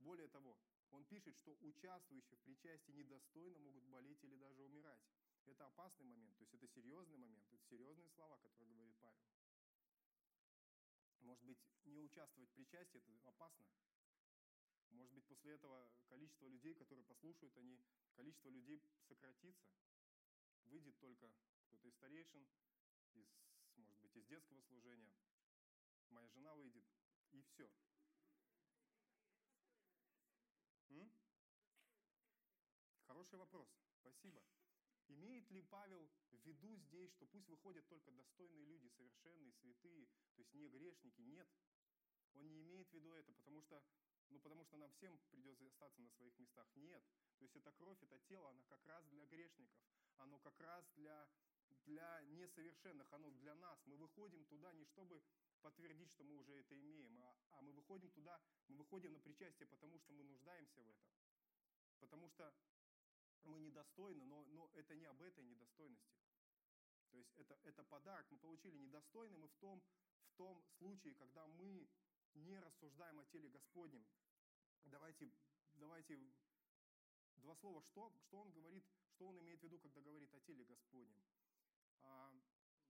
Более 0.00 0.28
того, 0.28 0.58
он 0.90 1.04
пишет, 1.04 1.36
что 1.36 1.56
участвующие 1.60 2.36
в 2.36 2.42
причастии 2.42 2.92
недостойно 2.92 3.58
могут 3.60 3.84
болеть 3.84 4.22
или 4.24 4.36
даже 4.36 4.62
умирать. 4.62 5.00
Это 5.46 5.66
опасный 5.66 6.06
момент, 6.06 6.36
то 6.36 6.42
есть 6.42 6.54
это 6.54 6.66
серьезный 6.68 7.18
момент, 7.18 7.46
это 7.52 7.62
серьезные 7.64 8.08
слова, 8.10 8.38
которые 8.38 8.74
говорит 8.74 8.96
Павел. 9.00 9.22
Может 11.20 11.44
быть, 11.44 11.58
не 11.84 12.00
участвовать 12.00 12.50
в 12.50 12.54
причастии, 12.54 12.98
это 12.98 13.28
опасно. 13.28 13.66
Может 14.94 15.12
быть, 15.12 15.24
после 15.26 15.52
этого 15.54 15.90
количество 16.08 16.46
людей, 16.46 16.74
которые 16.74 17.04
послушают, 17.04 17.56
они, 17.56 17.80
количество 18.14 18.48
людей 18.48 18.80
сократится. 19.08 19.68
Выйдет 20.66 20.98
только 20.98 21.30
кто-то 21.66 21.88
из 21.88 21.94
старейшин, 21.94 22.46
из, 23.14 23.26
может 23.76 23.98
быть, 24.00 24.16
из 24.16 24.24
детского 24.26 24.60
служения. 24.62 25.12
Моя 26.10 26.28
жена 26.28 26.54
выйдет, 26.54 26.84
и 27.32 27.42
все. 27.42 27.68
М? 30.90 31.12
Хороший 33.06 33.38
вопрос. 33.38 33.68
Спасибо. 34.00 34.42
Имеет 35.08 35.50
ли 35.50 35.60
Павел 35.62 36.08
в 36.30 36.46
виду 36.46 36.76
здесь, 36.76 37.12
что 37.12 37.26
пусть 37.26 37.48
выходят 37.48 37.86
только 37.88 38.10
достойные 38.12 38.64
люди, 38.64 38.88
совершенные, 38.88 39.52
святые, 39.52 40.06
то 40.34 40.40
есть 40.40 40.54
не 40.54 40.68
грешники? 40.68 41.20
Нет. 41.20 41.48
Он 42.34 42.48
не 42.48 42.62
имеет 42.62 42.88
в 42.88 42.94
виду 42.94 43.12
это, 43.12 43.32
потому 43.32 43.60
что 43.60 43.82
ну, 44.30 44.40
потому 44.40 44.64
что 44.64 44.76
нам 44.76 44.90
всем 44.92 45.18
придется 45.30 45.66
остаться 45.66 46.00
на 46.00 46.10
своих 46.10 46.38
местах. 46.38 46.68
Нет. 46.74 47.02
То 47.38 47.44
есть 47.44 47.56
эта 47.56 47.72
кровь, 47.72 48.02
это 48.02 48.18
тело, 48.20 48.50
оно 48.50 48.62
как 48.64 48.84
раз 48.86 49.04
для 49.06 49.24
грешников. 49.26 49.80
Оно 50.18 50.38
как 50.38 50.58
раз 50.60 50.84
для, 50.94 51.28
для 51.84 52.22
несовершенных, 52.22 53.12
оно 53.12 53.30
для 53.30 53.54
нас. 53.54 53.78
Мы 53.86 53.96
выходим 53.96 54.44
туда 54.46 54.72
не 54.72 54.84
чтобы 54.84 55.22
подтвердить, 55.60 56.10
что 56.10 56.24
мы 56.24 56.36
уже 56.36 56.52
это 56.52 56.78
имеем, 56.78 57.18
а, 57.18 57.36
а 57.52 57.62
мы 57.62 57.72
выходим 57.72 58.10
туда, 58.10 58.38
мы 58.68 58.76
выходим 58.76 59.12
на 59.12 59.20
причастие, 59.20 59.66
потому 59.66 59.98
что 59.98 60.12
мы 60.12 60.22
нуждаемся 60.24 60.82
в 60.82 60.88
этом. 60.88 61.08
Потому 62.00 62.28
что 62.28 62.54
мы 63.44 63.60
недостойны, 63.60 64.24
но, 64.24 64.44
но 64.44 64.70
это 64.74 64.94
не 64.94 65.06
об 65.06 65.20
этой 65.22 65.42
недостойности. 65.42 66.14
То 67.10 67.18
есть 67.18 67.32
это, 67.36 67.58
это 67.64 67.82
подарок. 67.84 68.26
Мы 68.30 68.38
получили 68.38 68.76
недостойны 68.76 69.38
мы 69.38 69.48
в 69.48 69.54
том, 69.56 69.82
в 70.26 70.36
том 70.36 70.62
случае, 70.78 71.14
когда 71.14 71.46
мы 71.46 71.88
не 72.34 72.58
рассуждаем 72.58 73.20
о 73.20 73.24
теле 73.26 73.48
Господнем. 73.48 74.04
Давайте, 74.84 75.30
давайте 75.74 76.18
два 77.36 77.54
слова, 77.56 77.82
что, 77.82 78.12
что 78.22 78.40
он 78.40 78.52
говорит, 78.52 78.84
что 79.10 79.26
он 79.26 79.38
имеет 79.40 79.60
в 79.60 79.64
виду, 79.64 79.78
когда 79.78 80.00
говорит 80.00 80.32
о 80.34 80.40
теле 80.40 80.64
Господнем. 80.64 81.20
А, 82.02 82.32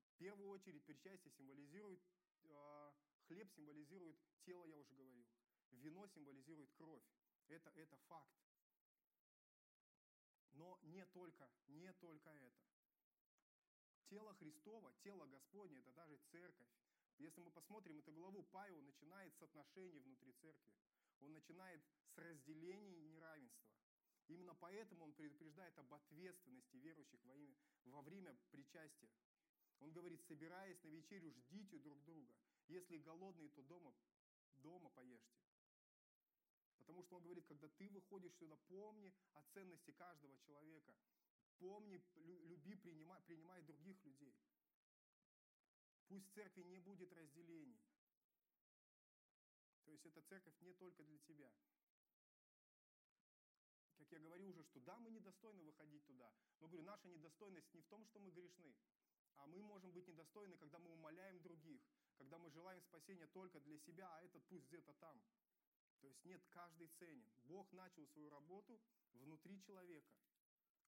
в 0.09 0.17
первую 0.17 0.49
очередь 0.51 0.85
причастие 0.85 1.33
символизирует, 1.33 2.01
а, 2.45 2.95
хлеб 3.27 3.51
символизирует 3.53 4.17
тело, 4.45 4.65
я 4.65 4.77
уже 4.77 4.95
говорил. 4.95 5.27
Вино 5.71 6.07
символизирует 6.07 6.73
кровь. 6.75 7.03
Это, 7.49 7.71
это 7.71 7.97
факт. 8.09 8.33
Но 10.53 10.79
не 10.83 11.05
только, 11.07 11.51
не 11.67 11.93
только 11.95 12.31
это. 12.31 12.65
Тело 14.09 14.35
Христово, 14.35 14.95
тело 15.03 15.27
Господне, 15.27 15.79
это 15.79 15.93
даже 15.93 16.17
церковь. 16.31 16.69
Если 17.19 17.41
мы 17.41 17.51
посмотрим 17.51 17.99
эту 17.99 18.13
главу, 18.13 18.43
Павел 18.45 18.81
начинает 18.83 19.35
с 19.37 19.43
отношений 19.43 20.01
внутри 20.01 20.33
церкви. 20.33 20.73
Он 21.21 21.33
начинает 21.33 21.81
с 22.15 22.19
разделения 22.19 22.99
и 22.99 23.09
неравенства. 23.09 23.65
Именно 24.27 24.55
поэтому 24.55 25.05
он 25.05 25.13
предупреждает 25.13 25.79
об 25.79 25.93
ответственности 25.93 26.77
верующих 26.77 27.23
во, 27.25 27.37
имя, 27.37 27.57
во 27.85 28.03
время 28.03 28.35
причастия. 28.51 29.11
Он 29.81 29.93
говорит, 29.93 30.23
собираясь 30.25 30.83
на 30.83 30.89
вечерю, 30.89 31.31
ждите 31.33 31.79
друг 31.79 32.03
друга. 32.05 32.35
Если 32.69 32.99
голодные, 32.99 33.51
то 33.51 33.63
дома, 33.63 33.95
дома 34.57 34.89
поешьте. 34.91 35.39
Потому 36.79 37.03
что 37.03 37.17
он 37.17 37.23
говорит, 37.23 37.47
когда 37.47 37.69
ты 37.69 37.89
выходишь 37.91 38.35
сюда, 38.37 38.57
помни 38.69 39.13
о 39.35 39.43
ценности 39.53 39.91
каждого 39.93 40.37
человека. 40.39 40.95
Помни, 41.59 42.03
люби, 42.17 42.75
принимай, 42.77 43.23
принимай 43.23 43.63
других 43.63 44.03
людей. 44.05 44.35
Пусть 46.09 46.29
в 46.29 46.35
церкви 46.35 46.63
не 46.63 46.79
будет 46.79 47.13
разделений. 47.13 47.81
То 49.85 49.93
есть 49.93 50.07
эта 50.07 50.23
церковь 50.23 50.55
не 50.61 50.75
только 50.75 51.03
для 51.03 51.19
тебя. 51.19 51.51
Как 53.97 54.11
я 54.11 54.19
говорю 54.19 54.49
уже, 54.49 54.63
что 54.65 54.81
да, 54.81 54.99
мы 54.99 55.11
недостойны 55.11 55.63
выходить 55.63 56.05
туда. 56.07 56.33
Но 56.61 56.69
говорю, 56.69 56.85
наша 56.85 57.09
недостойность 57.09 57.73
не 57.73 57.81
в 57.81 57.87
том, 57.87 58.05
что 58.07 58.19
мы 58.21 58.31
грешны, 58.31 58.75
а 59.37 59.47
мы 59.47 59.63
можем 59.63 59.93
быть 59.93 60.07
недостойны, 60.07 60.57
когда 60.57 60.79
мы 60.79 60.91
умоляем 60.91 61.41
других, 61.43 61.81
когда 62.17 62.39
мы 62.39 62.51
желаем 62.51 62.83
спасения 62.83 63.27
только 63.29 63.61
для 63.61 63.79
себя, 63.79 64.09
а 64.17 64.23
этот 64.23 64.45
пусть 64.45 64.67
где-то 64.67 64.93
там. 64.95 65.21
То 66.01 66.09
есть 66.09 66.25
нет, 66.25 66.43
каждый 66.51 66.89
ценен. 66.99 67.27
Бог 67.45 67.73
начал 67.73 68.07
свою 68.09 68.29
работу 68.29 68.81
внутри 69.13 69.61
человека. 69.63 70.13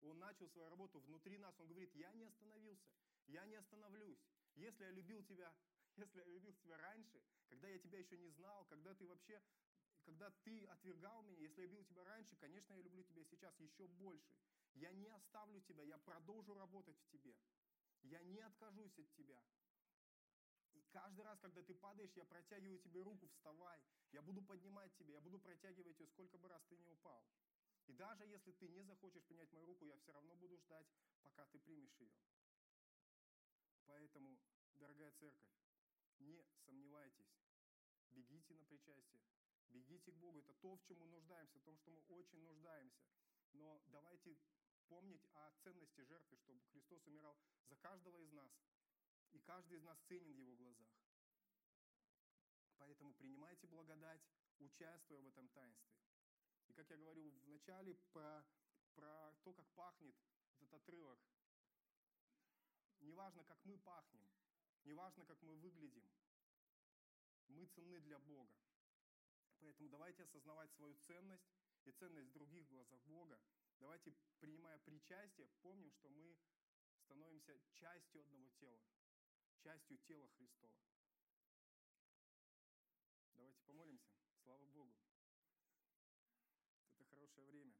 Он 0.02 0.18
начал 0.18 0.48
свою 0.50 0.68
работу 0.68 1.00
внутри 1.00 1.38
нас. 1.38 1.58
Он 1.58 1.68
говорит, 1.68 1.94
я 1.94 2.12
не 2.12 2.24
остановился, 2.24 2.86
я 3.26 3.46
не 3.46 3.56
остановлюсь. 3.56 4.20
Если 4.56 4.84
я 4.84 4.90
любил 4.90 5.22
тебя, 5.24 5.54
если 5.96 6.18
я 6.18 6.26
любил 6.26 6.54
тебя 6.54 6.76
раньше, 6.78 7.22
когда 7.48 7.68
я 7.68 7.78
тебя 7.78 7.98
еще 7.98 8.18
не 8.18 8.28
знал, 8.30 8.64
когда 8.66 8.94
ты 8.94 9.06
вообще, 9.06 9.42
когда 10.04 10.30
ты 10.44 10.64
отвергал 10.64 11.22
меня, 11.22 11.38
если 11.38 11.60
я 11.60 11.66
любил 11.66 11.84
тебя 11.84 12.04
раньше, 12.04 12.36
конечно, 12.36 12.72
я 12.72 12.82
люблю 12.82 13.02
тебя 13.04 13.24
сейчас 13.24 13.58
еще 13.60 13.86
больше. 13.86 14.34
Я 14.74 14.92
не 14.92 15.08
оставлю 15.08 15.60
тебя, 15.62 15.84
я 15.84 15.98
продолжу 15.98 16.54
работать 16.54 16.98
в 16.98 17.08
тебе. 17.08 17.34
Я 18.02 18.22
не 18.22 18.40
откажусь 18.40 18.98
от 18.98 19.10
тебя. 19.14 19.42
И 20.74 20.82
каждый 20.90 21.22
раз, 21.24 21.38
когда 21.40 21.62
ты 21.62 21.74
падаешь, 21.74 22.12
я 22.14 22.24
протягиваю 22.24 22.78
тебе 22.78 23.02
руку, 23.02 23.26
вставай. 23.28 23.80
Я 24.12 24.22
буду 24.22 24.42
поднимать 24.42 24.94
тебя, 24.96 25.14
я 25.14 25.20
буду 25.20 25.38
протягивать 25.38 25.98
ее, 25.98 26.06
сколько 26.08 26.36
бы 26.38 26.48
раз 26.48 26.62
ты 26.68 26.76
не 26.76 26.86
упал. 26.86 27.26
И 27.86 27.92
даже 27.92 28.26
если 28.26 28.52
ты 28.52 28.68
не 28.68 28.82
захочешь 28.82 29.24
принять 29.24 29.50
мою 29.52 29.66
руку, 29.66 29.84
я 29.86 29.96
все 29.96 30.12
равно 30.12 30.34
буду 30.36 30.58
ждать, 30.58 30.86
пока 31.22 31.46
ты 31.46 31.58
примешь 31.58 31.96
ее. 31.98 32.12
Поэтому, 33.86 34.38
дорогая 34.74 35.10
церковь, 35.12 35.50
не 36.18 36.44
сомневайтесь, 36.64 37.32
бегите 38.12 38.54
на 38.54 38.64
причастие, 38.64 39.22
бегите 39.68 40.12
к 40.12 40.16
Богу. 40.16 40.40
Это 40.40 40.54
то, 40.54 40.76
в 40.76 40.84
чем 40.84 40.98
мы 40.98 41.06
нуждаемся, 41.06 41.58
в 41.58 41.62
том, 41.62 41.76
что 41.78 41.90
мы 41.90 42.00
очень 42.08 42.40
нуждаемся. 42.42 43.04
Но 43.52 43.82
давайте 43.86 44.36
помнить 44.88 45.26
о 45.32 45.52
ценности 45.62 46.02
жертвы, 46.02 46.36
чтобы 46.36 46.62
Христос 46.72 47.06
умирал 47.06 47.36
за 47.68 47.76
каждого 47.76 48.18
из 48.18 48.32
нас. 48.32 48.52
И 49.32 49.38
каждый 49.40 49.78
из 49.78 49.82
нас 49.82 49.98
ценен 50.08 50.32
в 50.32 50.38
Его 50.38 50.54
глазах. 50.54 50.88
Поэтому 52.78 53.12
принимайте 53.14 53.66
благодать, 53.66 54.22
участвуя 54.58 55.20
в 55.20 55.26
этом 55.26 55.48
таинстве. 55.48 55.96
И 56.68 56.72
как 56.72 56.88
я 56.90 56.96
говорил 56.96 57.30
в 57.30 57.48
начале 57.48 57.94
про, 58.12 58.44
про 58.94 59.32
то, 59.42 59.52
как 59.52 59.66
пахнет 59.74 60.14
этот 60.60 60.74
отрывок. 60.74 61.18
Неважно, 63.00 63.44
как 63.44 63.58
мы 63.64 63.78
пахнем, 63.78 64.28
неважно, 64.84 65.24
как 65.26 65.40
мы 65.42 65.54
выглядим, 65.56 66.08
мы 67.48 67.66
ценны 67.66 68.00
для 68.00 68.18
Бога. 68.18 68.56
Поэтому 69.60 69.88
давайте 69.88 70.24
осознавать 70.24 70.72
свою 70.74 70.94
ценность 71.06 71.48
и 71.84 71.92
ценность 71.92 72.32
других 72.32 72.64
в 72.64 72.70
глазах 72.70 73.00
Бога. 73.04 73.40
Давайте, 73.78 74.14
принимая 74.38 74.78
причастие, 74.80 75.48
помним, 75.62 75.90
что 75.92 76.08
мы 76.08 76.36
становимся 77.04 77.58
частью 77.72 78.20
одного 78.22 78.48
тела, 78.60 78.80
частью 79.58 79.98
тела 79.98 80.28
Христова. 80.36 80.76
Давайте 83.34 83.60
помолимся. 83.62 84.10
Слава 84.42 84.66
Богу. 84.66 84.94
Это 86.94 87.04
хорошее 87.04 87.46
время. 87.46 87.74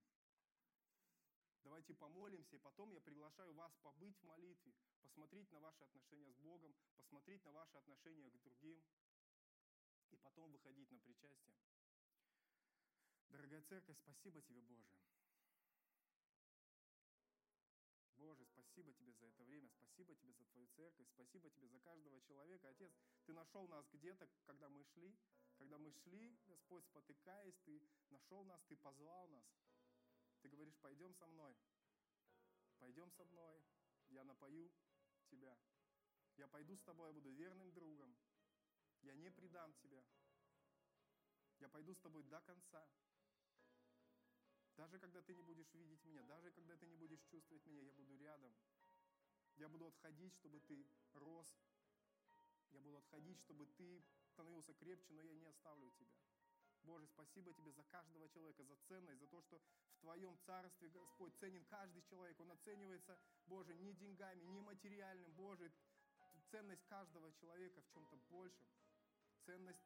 Давайте 1.77 1.93
помолимся, 1.93 2.57
и 2.57 2.59
потом 2.59 2.91
я 2.91 3.03
приглашаю 3.03 3.53
вас 3.53 3.71
побыть 3.83 4.19
в 4.19 4.25
молитве, 4.25 4.73
посмотреть 5.03 5.53
на 5.53 5.61
ваши 5.61 5.85
отношения 5.85 6.33
с 6.33 6.39
Богом, 6.39 6.75
посмотреть 6.97 7.45
на 7.45 7.53
ваши 7.53 7.77
отношения 7.77 8.31
к 8.31 8.39
другим, 8.39 8.83
и 10.11 10.17
потом 10.17 10.53
выходить 10.53 10.91
на 10.91 10.99
причастие. 11.01 11.55
Дорогая 13.29 13.61
церковь, 13.61 13.99
спасибо 13.99 14.41
тебе, 14.41 14.63
Боже. 14.63 14.89
Боже, 18.15 18.47
спасибо 18.47 18.95
тебе 18.95 19.13
за 19.13 19.27
это 19.27 19.45
время, 19.45 19.69
спасибо 19.69 20.15
тебе 20.15 20.33
за 20.33 20.47
твою 20.47 20.69
церковь, 20.69 21.07
спасибо 21.11 21.51
тебе 21.51 21.69
за 21.69 21.79
каждого 21.81 22.19
человека. 22.23 22.71
Отец, 22.71 22.91
ты 23.27 23.35
нашел 23.35 23.69
нас 23.69 23.87
где-то, 23.93 24.27
когда 24.47 24.71
мы 24.71 24.83
шли, 24.95 25.15
когда 25.59 25.77
мы 25.77 25.93
шли, 25.93 26.41
Господь, 26.47 26.87
спотыкаясь, 26.87 27.59
ты 27.67 27.83
нашел 28.09 28.45
нас, 28.45 28.63
ты 28.65 28.77
позвал 28.79 29.29
нас. 29.29 29.45
Ты 30.47 30.55
говоришь, 30.55 30.77
пойдем 30.77 31.13
со 31.15 31.27
мной, 31.27 31.57
пойдем 32.79 33.11
со 33.11 33.25
мной, 33.25 33.65
я 34.11 34.23
напою 34.23 34.71
тебя. 35.29 35.59
Я 36.37 36.47
пойду 36.47 36.77
с 36.77 36.83
тобой, 36.83 37.09
я 37.09 37.13
буду 37.13 37.31
верным 37.31 37.73
другом. 37.73 38.17
Я 39.03 39.15
не 39.17 39.29
предам 39.33 39.75
тебя. 39.83 40.05
Я 41.59 41.69
пойду 41.69 41.95
с 41.95 41.99
тобой 41.99 42.23
до 42.23 42.41
конца. 42.43 42.89
Даже 44.77 45.01
когда 45.01 45.21
ты 45.21 45.35
не 45.35 45.43
будешь 45.43 45.75
видеть 45.75 46.05
меня, 46.05 46.23
даже 46.23 46.53
когда 46.53 46.77
ты 46.77 46.87
не 46.87 46.97
будешь 46.97 47.25
чувствовать 47.25 47.67
меня, 47.67 47.83
я 47.83 47.93
буду 47.93 48.17
рядом. 48.17 48.55
Я 49.57 49.69
буду 49.69 49.87
отходить, 49.87 50.33
чтобы 50.35 50.61
ты 50.61 50.87
рос. 51.15 51.59
Я 52.71 52.79
буду 52.79 52.99
отходить, 52.99 53.41
чтобы 53.41 53.67
ты 53.67 54.05
становился 54.29 54.75
крепче, 54.75 55.13
но 55.13 55.23
я 55.23 55.35
не 55.35 55.47
оставлю 55.47 55.91
тебя. 55.91 56.15
Боже, 56.83 57.09
спасибо 57.09 57.53
тебе 57.53 57.73
за 57.73 57.83
каждого 57.83 58.29
человека, 58.29 58.63
за 58.63 58.77
ценность, 58.87 59.19
за 59.19 59.27
то, 59.27 59.43
что 59.43 59.61
в 59.97 60.01
Твоем 60.01 60.39
Царстве, 60.47 60.89
Господь, 60.91 61.35
ценен 61.37 61.65
каждый 61.65 62.03
человек. 62.03 62.39
Он 62.41 62.51
оценивается, 62.53 63.19
Боже, 63.47 63.75
не 63.75 63.93
деньгами, 63.95 64.43
не 64.45 64.61
материальным. 64.61 65.33
Боже, 65.33 65.73
ценность 66.51 66.85
каждого 66.87 67.33
человека 67.33 67.81
в 67.83 67.89
чем-то 67.93 68.17
большем. 68.29 68.69
Ценность 69.45 69.83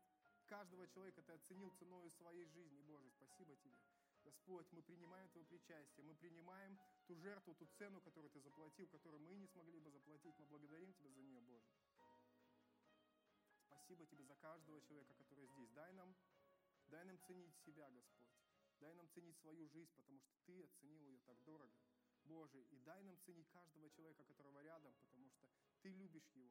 каждого 0.46 0.86
человека 0.88 1.22
Ты 1.22 1.32
оценил 1.32 1.70
ценой 1.78 2.10
своей 2.10 2.46
жизни. 2.46 2.80
Боже, 2.82 3.08
спасибо 3.10 3.56
Тебе. 3.56 3.78
Господь, 4.22 4.66
мы 4.72 4.82
принимаем 4.82 5.28
Твое 5.30 5.46
причастие, 5.46 6.04
мы 6.04 6.14
принимаем 6.14 6.78
ту 7.06 7.14
жертву, 7.16 7.54
ту 7.54 7.66
цену, 7.78 8.00
которую 8.00 8.30
Ты 8.30 8.40
заплатил, 8.40 8.86
которую 8.88 9.20
мы 9.22 9.34
не 9.34 9.46
смогли 9.46 9.78
бы 9.80 9.90
заплатить. 9.90 10.36
Мы 10.38 10.46
благодарим 10.46 10.92
Тебя 10.94 11.10
за 11.10 11.22
нее, 11.22 11.40
Боже. 11.40 11.66
Спасибо 13.66 14.06
Тебе 14.06 14.24
за 14.24 14.34
каждого 14.34 14.80
человека, 14.82 15.14
который 15.14 15.46
здесь. 15.46 15.70
Дай 15.70 15.92
нам, 15.92 16.14
дай 16.86 17.04
нам 17.04 17.18
ценить 17.26 17.56
себя, 17.64 17.88
Господь. 17.90 18.29
Дай 18.80 18.94
нам 18.94 19.08
ценить 19.10 19.36
свою 19.36 19.68
жизнь, 19.68 19.92
потому 19.94 20.18
что 20.20 20.34
Ты 20.46 20.62
оценил 20.62 21.04
ее 21.06 21.20
так 21.20 21.42
дорого. 21.44 21.78
Боже, 22.24 22.62
и 22.70 22.76
дай 22.78 23.02
нам 23.02 23.18
ценить 23.26 23.50
каждого 23.50 23.90
человека, 23.90 24.24
которого 24.24 24.62
рядом, 24.62 24.94
потому 25.02 25.28
что 25.30 25.48
Ты 25.82 25.90
любишь 25.90 26.30
его, 26.34 26.50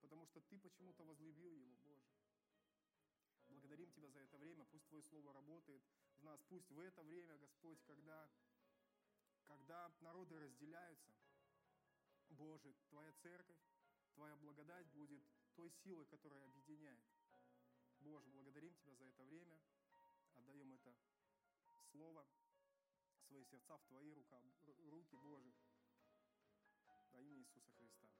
потому 0.00 0.26
что 0.26 0.40
Ты 0.42 0.58
почему-то 0.60 1.04
возлюбил 1.04 1.56
его, 1.56 1.76
Боже. 1.76 2.06
Благодарим 3.48 3.90
Тебя 3.90 4.10
за 4.10 4.20
это 4.20 4.38
время, 4.38 4.64
пусть 4.66 4.86
Твое 4.86 5.02
Слово 5.04 5.32
работает 5.32 5.82
в 6.18 6.22
нас, 6.22 6.40
пусть 6.48 6.70
в 6.70 6.78
это 6.78 7.02
время, 7.02 7.36
Господь, 7.38 7.82
когда, 7.82 8.30
когда 9.44 9.92
народы 10.00 10.38
разделяются, 10.38 11.14
Боже, 12.28 12.74
Твоя 12.90 13.12
церковь, 13.22 13.58
Твоя 14.14 14.36
благодать 14.36 14.86
будет 14.92 15.22
той 15.56 15.70
силой, 15.82 16.06
которая 16.06 16.44
объединяет. 16.44 17.02
Боже, 18.00 18.28
благодарим 18.30 18.74
Тебя 18.76 18.94
за 18.94 19.06
это 19.06 19.24
время, 19.24 19.58
отдаем 20.34 20.72
это 20.72 20.94
Слово, 21.94 22.26
свои 23.28 23.44
сердца 23.44 23.78
в 23.78 23.84
Твои 23.84 24.12
рука, 24.14 24.42
руки, 24.90 25.14
Боже, 25.14 25.54
во 27.12 27.20
имя 27.20 27.38
Иисуса 27.38 27.70
Христа. 27.78 28.10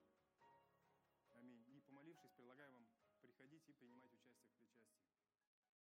Аминь. 1.32 1.64
И 1.66 1.80
помолившись, 1.80 2.30
предлагаю 2.30 2.70
вам 2.70 2.86
приходить 3.20 3.68
и 3.68 3.72
принимать 3.72 4.12
участие 4.14 4.46
в 4.46 4.54
причастии. 4.54 5.13